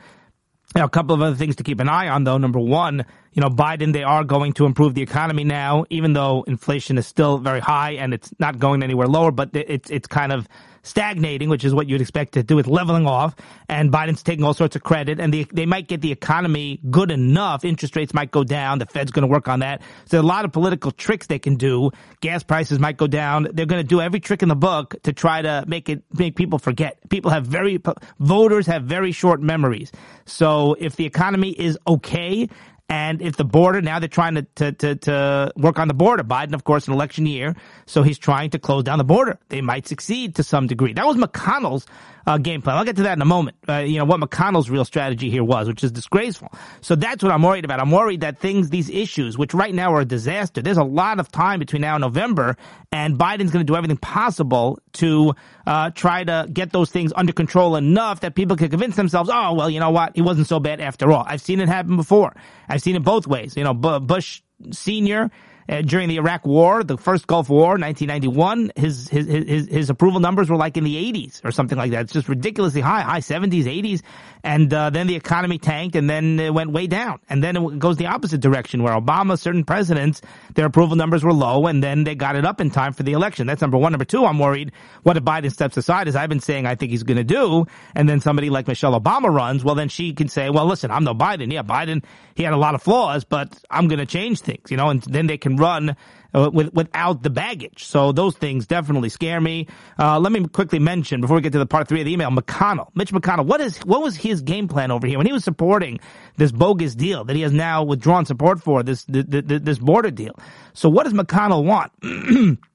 [0.76, 2.38] Know, a couple of other things to keep an eye on, though.
[2.38, 6.44] Number one, you know, Biden, they are going to improve the economy now, even though
[6.46, 10.30] inflation is still very high and it's not going anywhere lower, but it's, it's kind
[10.30, 10.48] of
[10.82, 13.34] stagnating, which is what you'd expect to do with leveling off.
[13.68, 17.10] And Biden's taking all sorts of credit, and they, they might get the economy good
[17.10, 17.64] enough.
[17.64, 18.78] Interest rates might go down.
[18.78, 19.82] The Fed's going to work on that.
[20.06, 21.90] So a lot of political tricks they can do.
[22.20, 23.48] Gas prices might go down.
[23.52, 26.36] They're going to do every trick in the book to try to make it make
[26.36, 26.98] people forget.
[27.08, 27.80] People have very
[28.18, 29.92] voters have very short memories.
[30.26, 32.48] So if the economy is okay
[32.90, 36.24] and if the border, now they're trying to, to, to, to, work on the border.
[36.24, 37.54] Biden, of course, an election year,
[37.86, 39.38] so he's trying to close down the border.
[39.48, 40.92] They might succeed to some degree.
[40.92, 41.86] That was McConnell's
[42.26, 42.76] uh, game plan.
[42.76, 43.58] I'll get to that in a moment.
[43.68, 46.52] Uh, you know, what McConnell's real strategy here was, which is disgraceful.
[46.80, 47.78] So that's what I'm worried about.
[47.78, 51.20] I'm worried that things, these issues, which right now are a disaster, there's a lot
[51.20, 52.56] of time between now and November,
[52.90, 55.34] and Biden's going to do everything possible to
[55.66, 59.54] uh, try to get those things under control enough that people can convince themselves, oh,
[59.54, 60.12] well, you know what?
[60.14, 61.24] He wasn't so bad after all.
[61.26, 62.34] I've seen it happen before.
[62.68, 63.56] I've seen it both ways.
[63.56, 65.30] You know, Bush Senior
[65.70, 70.18] uh, during the Iraq War, the first Gulf War, 1991, his, his, his, his approval
[70.18, 72.02] numbers were like in the 80s or something like that.
[72.02, 74.02] It's just ridiculously high, high 70s, 80s.
[74.42, 77.20] And, uh, then the economy tanked and then it went way down.
[77.28, 80.22] And then it goes the opposite direction where Obama, certain presidents,
[80.54, 83.12] their approval numbers were low and then they got it up in time for the
[83.12, 83.46] election.
[83.46, 83.92] That's number one.
[83.92, 84.72] Number two, I'm worried
[85.02, 87.66] what if Biden steps aside, as I've been saying I think he's going to do,
[87.94, 91.04] and then somebody like Michelle Obama runs, well, then she can say, well, listen, I'm
[91.04, 91.52] no Biden.
[91.52, 94.76] Yeah, Biden, he had a lot of flaws, but I'm going to change things, you
[94.76, 95.96] know, and then they can run
[96.34, 97.84] uh, with, without the baggage.
[97.84, 99.66] So those things definitely scare me.
[99.98, 102.30] Uh, let me quickly mention before we get to the part three of the email,
[102.30, 103.46] McConnell, Mitch McConnell.
[103.46, 106.00] What is what was his game plan over here when he was supporting
[106.36, 110.34] this bogus deal that he has now withdrawn support for this this, this border deal?
[110.72, 112.58] So what does McConnell want?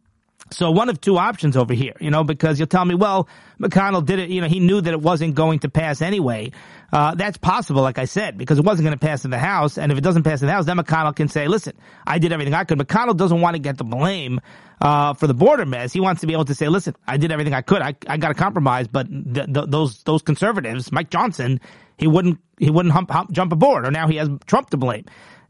[0.52, 3.28] So one of two options over here, you know, because you'll tell me, well,
[3.60, 6.52] McConnell did it, you know, he knew that it wasn't going to pass anyway.
[6.94, 9.80] Uh, that's possible, like I said, because it wasn't going to pass in the House.
[9.80, 11.74] And if it doesn't pass in the House, then McConnell can say, listen,
[12.06, 12.78] I did everything I could.
[12.78, 14.40] McConnell doesn't want to get the blame,
[14.80, 15.92] uh, for the border mess.
[15.92, 17.82] He wants to be able to say, listen, I did everything I could.
[17.82, 21.60] I, I got a compromise, but th- th- those, those conservatives, Mike Johnson,
[21.98, 25.06] he wouldn't, he wouldn't hump, hump, jump aboard, or now he has Trump to blame.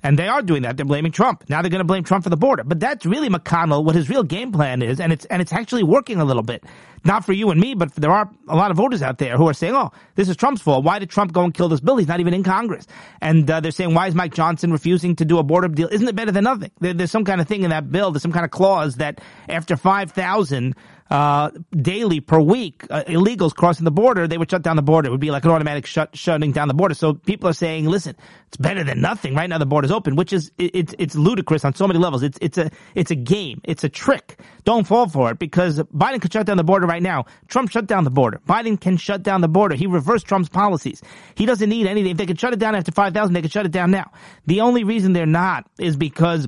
[0.06, 0.78] And they are doing that.
[0.78, 1.46] They're blaming Trump.
[1.50, 2.64] Now they're going to blame Trump for the border.
[2.64, 5.00] But that's really McConnell, what his real game plan is.
[5.00, 6.64] And it's, and it's actually working a little bit.
[7.04, 9.50] Not for you and me, but there are a lot of voters out there who
[9.50, 10.84] are saying, oh, this is Trump's fault.
[10.84, 11.98] Why did Trump go and kill this bill?
[11.98, 12.86] He's not even in Congress.
[13.20, 15.88] And uh, they're saying, why is Mike Johnson refusing to do a border deal?
[15.92, 16.70] Isn't it better than nothing?
[16.80, 18.12] There, there's some kind of thing in that bill.
[18.12, 20.76] There's some kind of clause that after 5,000
[21.10, 25.08] uh, daily per week uh, illegals crossing the border, they would shut down the border.
[25.08, 26.96] It would be like an automatic shut, shutting down the border.
[26.96, 28.16] So people are saying, listen,
[28.48, 29.36] it's better than nothing.
[29.36, 32.24] Right now the border's open, which is it, it's it's ludicrous on so many levels.
[32.24, 33.62] It's it's a it's a game.
[33.64, 34.40] It's a trick.
[34.64, 37.26] Don't fall for it because Biden could shut down the border right now.
[37.48, 38.40] Trump shut down the border.
[38.48, 39.76] Biden can shut down the border.
[39.76, 41.04] He reversed Trump's policies.
[41.36, 42.12] He doesn't need anything.
[42.12, 44.12] If they could shut it down after five thousand, they could shut it down now.
[44.48, 46.48] The only reason they're not is because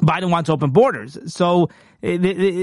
[0.00, 1.18] Biden wants open borders.
[1.26, 1.70] So
[2.02, 2.16] eh,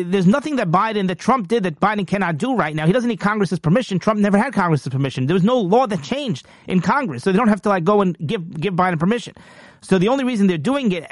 [0.05, 2.85] there's nothing that Biden, that Trump did that Biden cannot do right now.
[2.85, 3.99] He doesn't need Congress's permission.
[3.99, 5.27] Trump never had Congress's permission.
[5.27, 7.23] There was no law that changed in Congress.
[7.23, 9.35] So they don't have to like go and give, give Biden permission.
[9.81, 11.05] So the only reason they're doing it,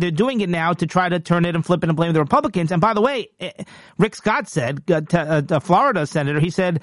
[0.00, 2.20] they're doing it now to try to turn it and flip it and blame the
[2.20, 2.72] Republicans.
[2.72, 3.52] And by the way, eh,
[3.96, 6.82] Rick Scott said, uh, uh, a Florida senator, he said,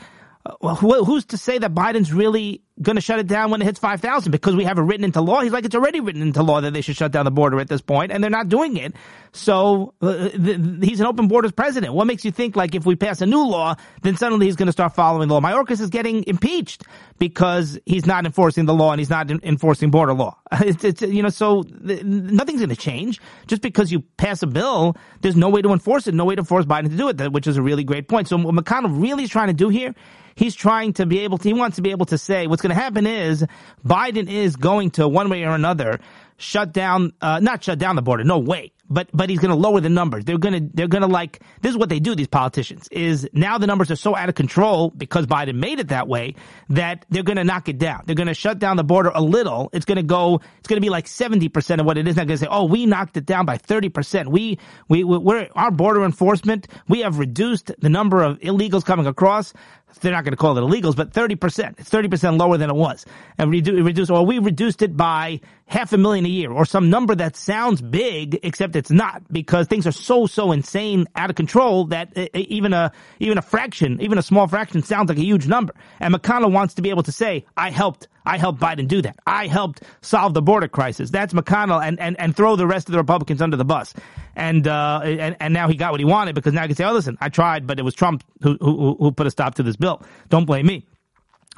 [0.62, 3.80] well, who's to say that Biden's really going to shut it down when it hits
[3.80, 5.42] 5,000 because we have it written into law?
[5.42, 7.70] He's like, it's already written into law that they should shut down the border at
[7.70, 8.94] this point, and they're not doing it.
[9.32, 11.94] So uh, th- he's an open borders president.
[11.94, 14.68] What makes you think, like, if we pass a new law, then suddenly he's going
[14.68, 15.42] to start following the law?
[15.42, 16.84] Mayorkas is getting impeached
[17.18, 20.38] because he's not enforcing the law and he's not in- enforcing border law.
[20.66, 23.22] It's, it's you know, so th- nothing's going to change.
[23.46, 26.44] Just because you pass a bill, there's no way to enforce it, no way to
[26.44, 28.28] force Biden to do it, which is a really great point.
[28.28, 29.94] So what McConnell really is trying to do here
[30.36, 32.76] he's trying to be able to, he wants to be able to say what's going
[32.76, 33.46] to happen is
[33.86, 36.00] Biden is going to one way or another
[36.38, 38.24] shut down, uh, not shut down the border.
[38.24, 38.72] No way.
[38.88, 40.26] But, but he's going to lower the numbers.
[40.26, 43.28] They're going to, they're going to like, this is what they do, these politicians, is
[43.34, 46.36] now the numbers are so out of control because Biden made it that way
[46.70, 48.04] that they're going to knock it down.
[48.06, 49.72] They're going to shut down the border a little.
[49.74, 52.14] It's going to go, it's going to be like 70% of what it is.
[52.14, 54.28] They're going to say, oh, we knocked it down by 30%.
[54.28, 59.52] We, we, we're, our border enforcement, we have reduced the number of illegals coming across
[60.00, 61.80] they're not going to call it illegals, but 30%.
[61.80, 63.06] It's 30% lower than it was.
[63.38, 66.90] And redu- reduce, or we reduced it by half a million a year or some
[66.90, 71.36] number that sounds big, except it's not because things are so, so insane out of
[71.36, 75.48] control that even a, even a fraction, even a small fraction sounds like a huge
[75.48, 75.74] number.
[76.00, 79.18] And McConnell wants to be able to say, I helped I helped Biden do that.
[79.26, 81.10] I helped solve the border crisis.
[81.10, 83.94] That's McConnell and, and, and throw the rest of the Republicans under the bus.
[84.36, 86.86] And, uh, and, and now he got what he wanted because now he can say,
[86.86, 89.64] oh, listen, I tried, but it was Trump who, who, who put a stop to
[89.64, 90.02] this bill.
[90.30, 90.86] Don't blame me.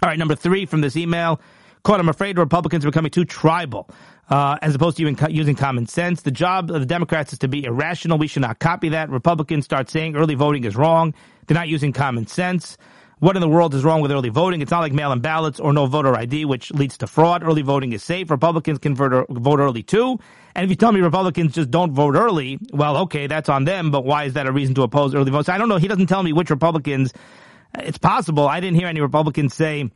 [0.01, 1.39] All right, number three from this email.
[1.83, 3.89] Quote, I'm afraid Republicans are becoming too tribal.
[4.29, 6.23] Uh, as opposed to using, using common sense.
[6.23, 8.17] The job of the Democrats is to be irrational.
[8.17, 9.09] We should not copy that.
[9.09, 11.13] Republicans start saying early voting is wrong.
[11.45, 12.77] They're not using common sense.
[13.19, 14.61] What in the world is wrong with early voting?
[14.61, 17.43] It's not like mail-in ballots or no voter ID, which leads to fraud.
[17.43, 18.29] Early voting is safe.
[18.29, 20.19] Republicans can vote, early too.
[20.53, 23.89] And if you tell me Republicans just don't vote early, well, okay, that's on them,
[23.89, 25.49] but why is that a reason to oppose early votes?
[25.49, 25.77] I don't know.
[25.77, 27.11] He doesn't tell me which Republicans.
[27.73, 28.47] It's possible.
[28.47, 29.89] I didn't hear any Republicans say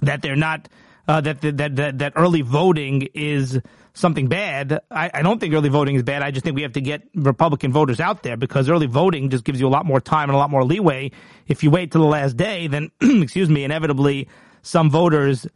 [0.00, 0.68] that they're not,
[1.06, 3.60] uh, that, that, that, that early voting is
[3.96, 4.80] something bad.
[4.90, 6.22] I, I, don't think early voting is bad.
[6.22, 9.42] I just think we have to get Republican voters out there because early voting just
[9.42, 11.10] gives you a lot more time and a lot more leeway.
[11.46, 14.28] If you wait till the last day, then, excuse me, inevitably
[14.62, 15.46] some voters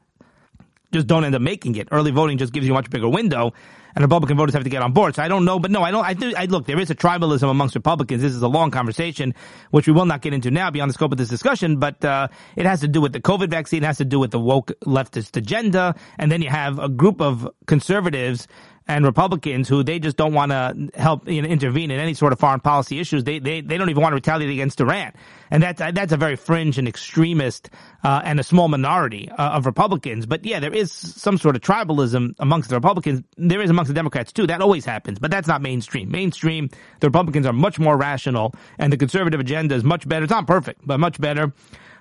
[0.93, 1.89] just don't end up making it.
[1.91, 3.53] Early voting just gives you a much bigger window
[3.95, 5.15] and Republican voters have to get on board.
[5.15, 6.05] So I don't know, but no, I don't.
[6.05, 6.43] I.
[6.43, 6.67] I look.
[6.67, 8.23] There is a tribalism amongst Republicans.
[8.23, 9.35] This is a long conversation,
[9.71, 11.79] which we will not get into now beyond the scope of this discussion.
[11.79, 13.83] But uh, it has to do with the COVID vaccine.
[13.83, 17.49] Has to do with the woke leftist agenda, and then you have a group of
[17.67, 18.47] conservatives
[18.91, 22.33] and Republicans who they just don't want to help you know, intervene in any sort
[22.33, 23.23] of foreign policy issues.
[23.23, 25.13] They, they, they don't even want to retaliate against Iran.
[25.49, 27.71] And that's, that's a very fringe and extremist,
[28.03, 30.27] uh, and a small minority uh, of Republicans.
[30.27, 33.23] But yeah, there is some sort of tribalism amongst the Republicans.
[33.37, 34.49] There is amongst the Democrats too.
[34.49, 36.11] That always happens, but that's not mainstream.
[36.11, 40.25] Mainstream, the Republicans are much more rational and the conservative agenda is much better.
[40.25, 41.53] It's not perfect, but much better.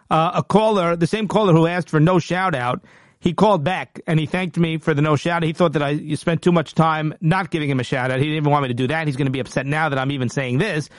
[0.10, 2.84] Uh, a caller, the same caller who asked for no shout out,
[3.19, 5.43] he called back and he thanked me for the no shout.
[5.43, 8.19] He thought that I you spent too much time not giving him a shout out.
[8.19, 9.08] He didn't even want me to do that.
[9.08, 10.89] He's going to be upset now that I'm even saying this.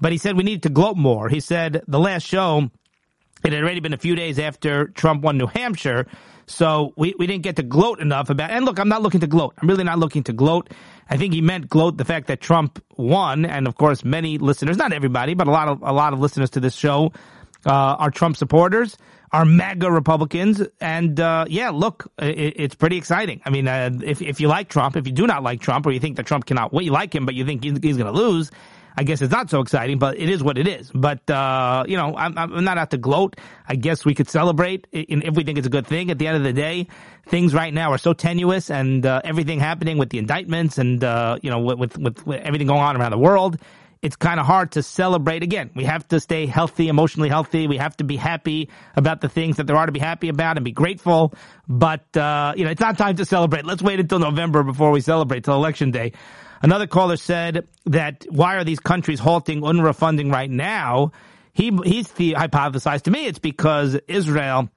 [0.00, 1.28] But he said we need to gloat more.
[1.28, 2.70] He said the last show,
[3.44, 6.06] it had already been a few days after Trump won New Hampshire.
[6.46, 9.26] So we, we didn't get to gloat enough about, and look, I'm not looking to
[9.26, 9.54] gloat.
[9.60, 10.70] I'm really not looking to gloat.
[11.08, 13.46] I think he meant gloat the fact that Trump won.
[13.46, 16.50] And of course, many listeners, not everybody, but a lot of, a lot of listeners
[16.50, 17.12] to this show,
[17.66, 18.96] uh, are Trump supporters
[19.32, 20.62] are MAGA Republicans.
[20.80, 23.42] And uh, yeah, look, it, it's pretty exciting.
[23.44, 25.90] I mean, uh, if if you like Trump, if you do not like Trump, or
[25.90, 28.12] you think that Trump cannot, well, you like him, but you think he's, he's going
[28.12, 28.50] to lose.
[28.96, 30.88] I guess it's not so exciting, but it is what it is.
[30.94, 33.34] But, uh, you know, I'm, I'm not out to gloat.
[33.66, 36.12] I guess we could celebrate if we think it's a good thing.
[36.12, 36.86] At the end of the day,
[37.26, 41.38] things right now are so tenuous and, uh, everything happening with the indictments and, uh,
[41.42, 43.58] you know, with, with, with everything going on around the world
[44.04, 45.70] it's kind of hard to celebrate again.
[45.74, 47.66] We have to stay healthy, emotionally healthy.
[47.66, 50.58] We have to be happy about the things that there are to be happy about
[50.58, 51.32] and be grateful.
[51.66, 53.64] But, uh, you know, it's not time to celebrate.
[53.64, 56.12] Let's wait until November before we celebrate till election day.
[56.60, 61.12] Another caller said that why are these countries halting UNRWA funding right now?
[61.54, 64.68] He, he's the hypothesized to me it's because Israel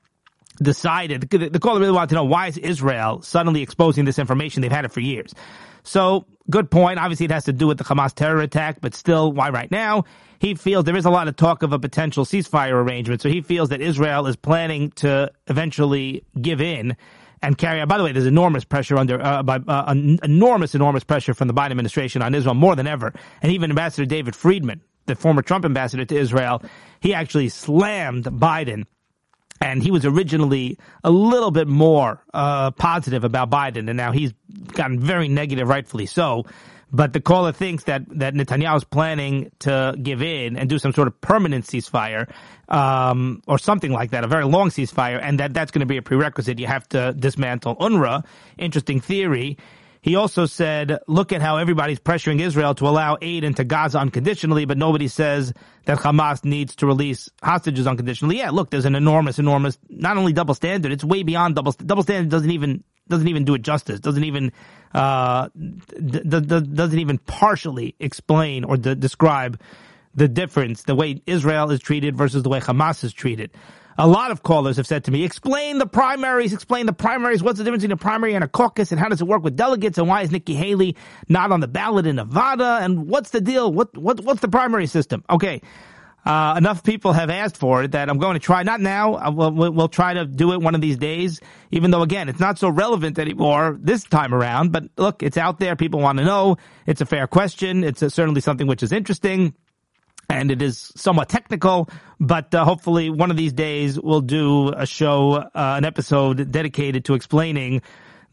[0.62, 4.62] decided, the caller really wanted to know why is Israel suddenly exposing this information?
[4.62, 5.34] They've had it for years.
[5.84, 7.00] So good point.
[7.00, 10.06] Obviously, it has to do with the Hamas terror attack, but still, why right now?
[10.40, 13.22] He feels there is a lot of talk of a potential ceasefire arrangement.
[13.22, 16.96] So he feels that Israel is planning to eventually give in
[17.42, 17.88] and carry out.
[17.88, 21.54] By the way, there's enormous pressure under, uh, by, uh, enormous, enormous pressure from the
[21.54, 23.14] Biden administration on Israel more than ever.
[23.42, 26.62] And even Ambassador David Friedman, the former Trump ambassador to Israel,
[27.00, 28.86] he actually slammed Biden
[29.62, 34.34] and he was originally a little bit more uh, positive about Biden, and now he's
[34.74, 36.46] gotten very negative, rightfully so.
[36.92, 40.94] But the caller thinks that that Netanyahu is planning to give in and do some
[40.94, 42.32] sort of permanent ceasefire,
[42.70, 45.98] um, or something like that, a very long ceasefire, and that that's going to be
[45.98, 46.60] a prerequisite.
[46.60, 48.24] You have to dismantle UNRWA.
[48.58, 49.58] Interesting theory.
[50.02, 54.66] He also said, look at how everybody's pressuring Israel to allow aid into Gaza unconditionally,
[54.66, 55.54] but nobody says
[55.86, 58.38] that Hamas needs to release hostages unconditionally.
[58.38, 62.04] Yeah, look, there's an enormous, enormous, not only double standard, it's way beyond double, double
[62.04, 64.52] standard doesn't even, doesn't even do it justice, doesn't even,
[64.94, 69.60] uh, d- d- d- doesn't even partially explain or describe
[70.16, 73.52] the difference, the way Israel is treated versus the way Hamas is treated
[73.98, 77.42] a lot of callers have said to me, explain the primaries, explain the primaries.
[77.42, 79.56] What's the difference between a primary and a caucus and how does it work with
[79.56, 80.96] delegates and why is Nikki Haley
[81.28, 83.72] not on the ballot in Nevada and what's the deal?
[83.74, 85.24] What, what, what's the primary system?
[85.30, 85.62] Okay.
[86.26, 88.62] Uh, enough people have asked for it that I'm going to try.
[88.64, 89.16] Not now.
[89.16, 91.40] Uh, we'll, we'll try to do it one of these days.
[91.72, 94.74] Even though, again, it's not so relevant anymore this time around.
[94.74, 95.78] But look, it's out there.
[95.78, 96.58] People want to know.
[96.86, 97.86] It's a fair question.
[97.86, 99.54] It's a, certainly something which is interesting.
[100.30, 104.86] And it is somewhat technical, but uh, hopefully one of these days we'll do a
[104.86, 107.82] show, uh, an episode dedicated to explaining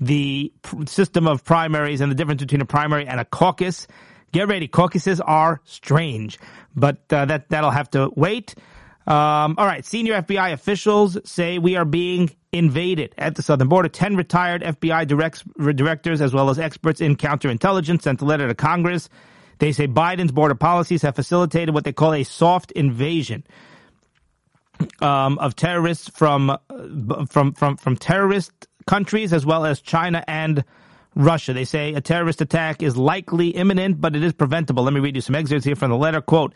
[0.00, 3.86] the pr- system of primaries and the difference between a primary and a caucus.
[4.32, 6.38] Get ready, caucuses are strange,
[6.74, 8.56] but uh, that that'll have to wait.
[9.06, 13.88] Um, all right, senior FBI officials say we are being invaded at the southern border.
[13.88, 18.54] Ten retired FBI directs, directors, as well as experts in counterintelligence, sent a letter to
[18.54, 19.08] Congress.
[19.58, 23.44] They say Biden's border policies have facilitated what they call a soft invasion
[25.00, 26.58] um, of terrorists from uh,
[27.26, 28.52] from from from terrorist
[28.86, 30.64] countries as well as China and
[31.14, 31.52] Russia.
[31.52, 34.84] They say a terrorist attack is likely imminent, but it is preventable.
[34.84, 36.20] Let me read you some excerpts here from the letter.
[36.20, 36.54] Quote.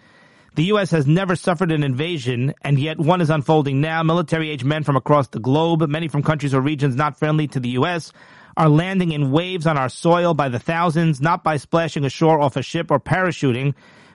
[0.55, 0.91] The U.S.
[0.91, 4.03] has never suffered an invasion, and yet one is unfolding now.
[4.03, 7.61] Military age men from across the globe, many from countries or regions not friendly to
[7.61, 8.12] the U.S.,
[8.59, 12.57] are landing in waves on our soil by the thousands, not by splashing ashore off
[12.57, 13.73] a ship or parachuting,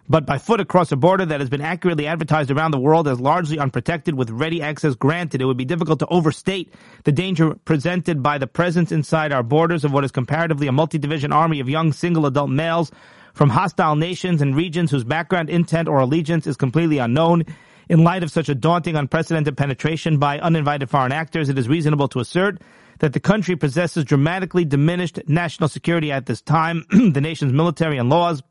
[0.09, 3.21] but by foot across a border that has been accurately advertised around the world as
[3.21, 5.41] largely unprotected with ready access granted.
[5.41, 6.73] It would be difficult to overstate
[7.05, 11.31] the danger presented by the presence inside our borders of what is comparatively a multi-division
[11.31, 12.91] army of young single adult males
[13.33, 17.45] from hostile nations and regions whose background, intent, or allegiance is completely unknown.
[17.87, 22.09] In light of such a daunting, unprecedented penetration by uninvited foreign actors, it is reasonable
[22.09, 22.61] to assert
[22.99, 26.85] that the country possesses dramatically diminished national security at this time.
[26.89, 28.41] the nation's military and laws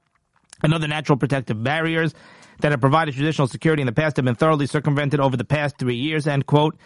[0.62, 2.14] and other natural protective barriers
[2.60, 5.78] that have provided traditional security in the past have been thoroughly circumvented over the past
[5.78, 6.76] three years, end quote.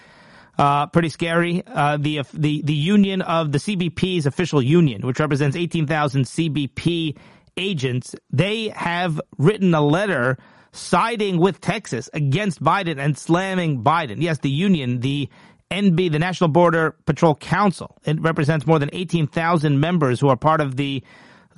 [0.59, 1.63] Uh, pretty scary.
[1.67, 7.17] Uh, the, the, the union of the CBP's official union, which represents 18,000 CBP
[7.59, 10.39] agents, they have written a letter
[10.73, 14.23] siding with Texas against Biden and slamming Biden.
[14.23, 15.29] Yes, the union, the
[15.71, 20.61] NB, the National Border Patrol Council, it represents more than 18,000 members who are part
[20.61, 21.03] of the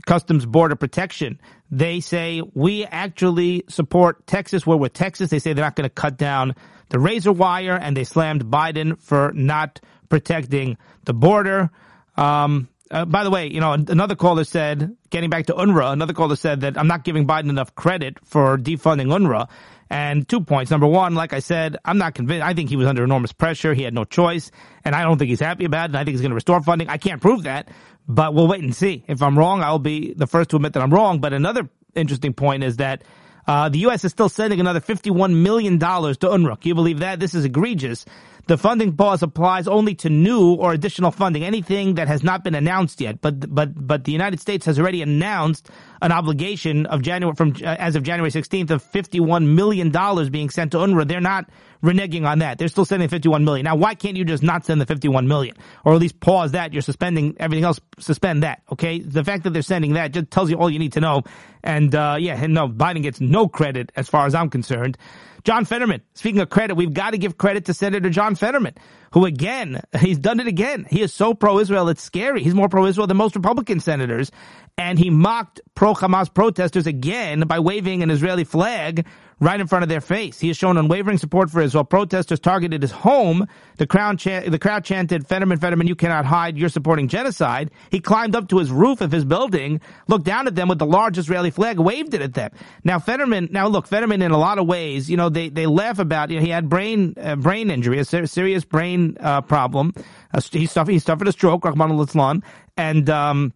[0.07, 1.41] Customs Border Protection.
[1.71, 4.67] They say we actually support Texas.
[4.67, 5.31] We're with Texas.
[5.31, 6.55] They say they're not going to cut down
[6.89, 11.71] the razor wire, and they slammed Biden for not protecting the border.
[12.17, 16.15] Um, uh, by the way, you know, another caller said, getting back to UNRWA, another
[16.15, 19.49] caller said that I'm not giving Biden enough credit for defunding UNRWA.
[19.91, 20.71] And two points.
[20.71, 22.45] Number one, like I said, I'm not convinced.
[22.45, 23.73] I think he was under enormous pressure.
[23.75, 24.51] He had no choice.
[24.85, 25.97] And I don't think he's happy about it.
[25.97, 26.89] I think he's going to restore funding.
[26.89, 27.69] I can't prove that,
[28.07, 29.05] but we'll wait and see.
[29.09, 31.21] If I'm wrong, I'll be the first to admit that I'm wrong.
[31.21, 33.03] But another interesting point is that
[33.47, 34.05] uh, the U.S.
[34.05, 36.61] is still sending another $51 million to UNRWA.
[36.61, 37.19] Can you believe that?
[37.19, 38.05] This is egregious.
[38.49, 42.55] The funding pause applies only to new or additional funding, anything that has not been
[42.55, 43.21] announced yet.
[43.21, 45.69] But but but the United States has already announced
[46.01, 50.49] an obligation of January from uh, as of January 16th of 51 million dollars being
[50.49, 51.07] sent to UNRWA.
[51.07, 51.51] They're not
[51.83, 52.59] reneging on that.
[52.59, 53.65] They're still sending 51 million.
[53.65, 56.73] Now, why can't you just not send the 51 million, or at least pause that?
[56.73, 57.81] You're suspending everything else.
[57.99, 58.63] Suspend that.
[58.73, 59.01] Okay.
[59.01, 61.23] The fact that they're sending that just tells you all you need to know.
[61.63, 64.99] And uh, yeah, no, Biden gets no credit as far as I'm concerned.
[65.45, 66.03] John Fetterman.
[66.15, 68.75] Speaking of credit, we've got to give credit to Senator John Fetterman,
[69.13, 70.87] who again, he's done it again.
[70.89, 72.43] He is so pro-Israel, it's scary.
[72.43, 74.31] He's more pro-Israel than most Republican senators.
[74.77, 79.07] And he mocked pro-Hamas protesters again by waving an Israeli flag
[79.41, 80.41] right in front of their face.
[80.41, 81.85] He has shown unwavering support for Israel.
[81.85, 83.47] Protesters targeted his home.
[83.77, 86.59] The crowd, the crowd chanted, Fetterman, Fetterman, you cannot hide.
[86.59, 87.71] You're supporting genocide.
[87.91, 90.87] He climbed up to his roof of his building, looked down at them with the
[90.87, 92.51] large Israeli flag, waved it at them.
[92.85, 95.99] Now, Fetterman, now look, Fetterman in a lot of ways, you know, they, they laugh
[95.99, 99.93] about, you know, he had brain, uh, brain injury, a ser- serious brain, uh, problem.
[100.35, 102.41] Uh, he suffered, he suffered a stroke, Rahman al
[102.77, 103.53] and, um,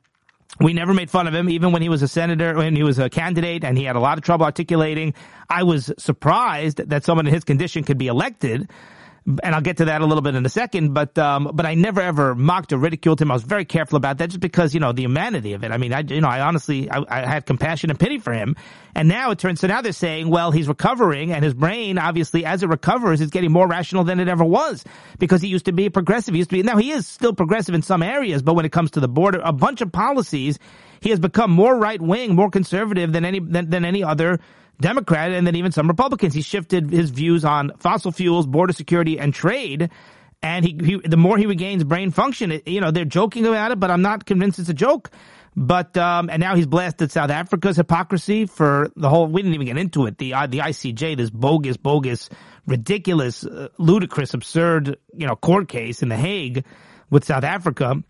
[0.60, 2.98] we never made fun of him, even when he was a senator, when he was
[2.98, 5.14] a candidate, and he had a lot of trouble articulating.
[5.48, 8.70] I was surprised that someone in his condition could be elected
[9.26, 10.94] and I'll get to that a little bit in a second.
[10.94, 13.30] But um, but I never ever mocked or ridiculed him.
[13.30, 15.70] I was very careful about that, just because you know the humanity of it.
[15.70, 18.56] I mean, I you know I honestly I, I had compassion and pity for him.
[18.94, 22.44] And now it turns so now they're saying, well, he's recovering, and his brain obviously
[22.44, 24.84] as it recovers is getting more rational than it ever was
[25.18, 26.34] because he used to be progressive.
[26.34, 28.72] He used to be now he is still progressive in some areas, but when it
[28.72, 30.58] comes to the border, a bunch of policies,
[31.00, 34.40] he has become more right wing, more conservative than any than, than any other
[34.82, 36.34] Democrat and then even some Republicans.
[36.34, 39.90] He shifted his views on fossil fuels, border security, and trade.
[40.42, 43.72] And he, he the more he regains brain function, it, you know, they're joking about
[43.72, 45.10] it, but I'm not convinced it's a joke.
[45.54, 49.26] But um, and now he's blasted South Africa's hypocrisy for the whole.
[49.26, 50.18] We didn't even get into it.
[50.18, 52.30] The uh, the ICJ, this bogus, bogus,
[52.66, 56.64] ridiculous, uh, ludicrous, absurd, you know, court case in the Hague
[57.10, 58.02] with South Africa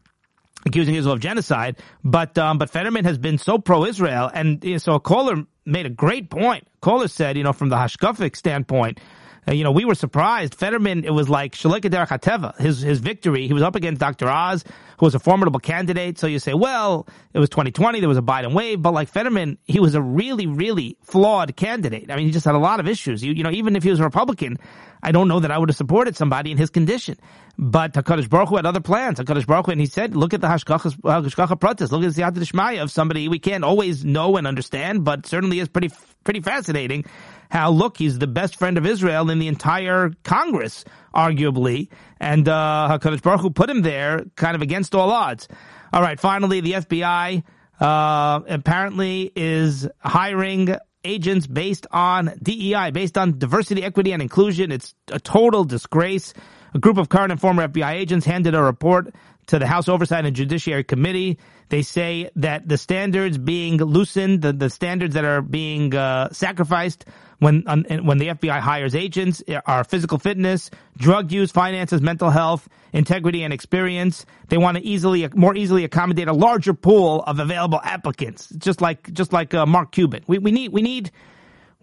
[0.66, 1.76] accusing Israel of genocide.
[2.04, 5.86] But um, but Fetterman has been so pro-Israel, and you know, so a caller made
[5.86, 6.66] a great point.
[6.80, 9.00] Caller said, you know, from the Hashkafic standpoint,
[9.46, 10.54] uh, you know, we were surprised.
[10.54, 13.48] Fetterman, it was like Shelo Kederech Hateva, his his victory.
[13.48, 14.28] He was up against Dr.
[14.28, 14.64] Oz,
[14.98, 16.18] who was a formidable candidate.
[16.18, 19.58] So you say, well, it was 2020, there was a Biden wave, but like Fetterman,
[19.64, 22.08] he was a really, really flawed candidate.
[22.08, 23.24] I mean, he just had a lot of issues.
[23.24, 24.58] You, you know, even if he was a Republican,
[25.02, 27.18] I don't know that I would have supported somebody in his condition.
[27.58, 29.18] But HaKadosh Baruch Hu had other plans.
[29.18, 31.90] HaKadosh Baruch Hu, and he said, look at the Hashgacha pratis.
[31.90, 35.68] Look at the Dishmaya of somebody we can't always know and understand, but certainly is
[35.68, 35.90] pretty,
[36.22, 37.04] pretty fascinating
[37.52, 41.90] how, look, he's the best friend of Israel in the entire Congress, arguably.
[42.18, 45.48] And, uh, HaKadosh Baruch Hu put him there kind of against all odds.
[45.92, 46.18] All right.
[46.18, 47.42] Finally, the FBI,
[47.78, 50.74] uh, apparently is hiring
[51.04, 54.72] agents based on DEI, based on diversity, equity, and inclusion.
[54.72, 56.32] It's a total disgrace.
[56.72, 59.14] A group of current and former FBI agents handed a report
[59.48, 61.38] to the House Oversight and Judiciary Committee.
[61.68, 67.04] They say that the standards being loosened, the, the standards that are being uh, sacrificed
[67.42, 73.42] when when the FBI hires agents are physical fitness, drug use, finances, mental health, integrity,
[73.42, 74.24] and experience.
[74.48, 79.12] They want to easily, more easily accommodate a larger pool of available applicants, just like
[79.12, 80.22] just like uh, Mark Cuban.
[80.28, 81.10] We we need we need.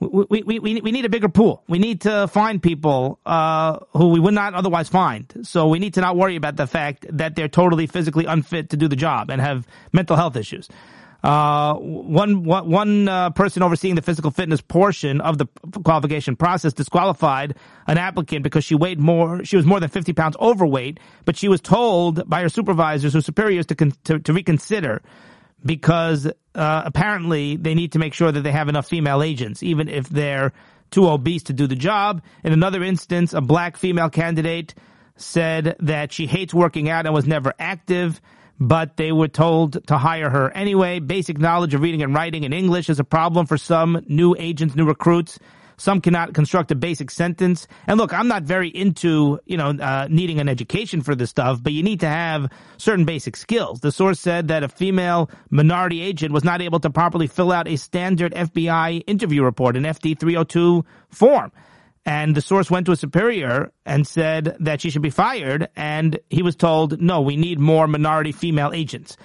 [0.02, 1.62] We, we, we, we need a bigger pool.
[1.68, 5.26] We need to find people uh, who we would not otherwise find.
[5.44, 8.78] So we need to not worry about the fact that they're totally physically unfit to
[8.78, 10.70] do the job and have mental health issues.
[11.22, 15.48] Uh, one one, uh, person overseeing the physical fitness portion of the
[15.84, 17.56] qualification process disqualified
[17.88, 19.44] an applicant because she weighed more.
[19.44, 23.22] She was more than 50 pounds overweight, but she was told by her supervisors or
[23.22, 25.02] superiors to con- to, to, reconsider
[25.66, 29.90] because uh, apparently they need to make sure that they have enough female agents, even
[29.90, 30.54] if they're
[30.90, 32.22] too obese to do the job.
[32.46, 34.74] In another instance, a black female candidate
[35.18, 38.22] said that she hates working out and was never active
[38.60, 41.00] but they were told to hire her anyway.
[41.00, 44.76] Basic knowledge of reading and writing in English is a problem for some new agents,
[44.76, 45.40] new recruits.
[45.78, 47.66] Some cannot construct a basic sentence.
[47.88, 51.64] And look, I'm not very into, you know, uh, needing an education for this stuff,
[51.64, 53.80] but you need to have certain basic skills.
[53.80, 57.66] The source said that a female minority agent was not able to properly fill out
[57.66, 61.54] a standard FBI interview report, an FD 302 form.
[62.10, 65.70] And the source went to a superior and said that she should be fired.
[65.76, 69.16] And he was told, no, we need more minority female agents.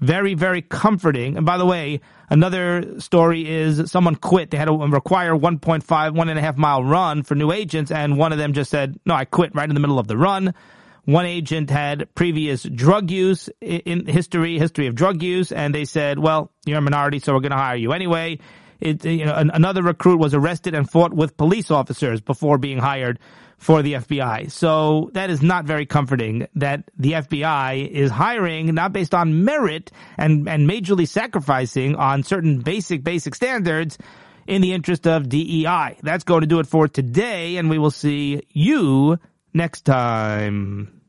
[0.00, 1.36] Very, very comforting.
[1.36, 4.50] And by the way, another story is someone quit.
[4.50, 7.90] They had to require 1.5, one and a half mile run for new agents.
[7.90, 10.16] And one of them just said, no, I quit right in the middle of the
[10.16, 10.54] run.
[11.04, 15.52] One agent had previous drug use in history, history of drug use.
[15.52, 18.38] And they said, well, you're a minority, so we're going to hire you anyway.
[18.80, 23.18] It, you know, another recruit was arrested and fought with police officers before being hired
[23.58, 24.50] for the FBI.
[24.50, 29.92] So that is not very comforting that the FBI is hiring not based on merit
[30.16, 33.98] and, and majorly sacrificing on certain basic, basic standards
[34.46, 35.98] in the interest of DEI.
[36.02, 39.18] That's going to do it for today and we will see you
[39.52, 40.99] next time.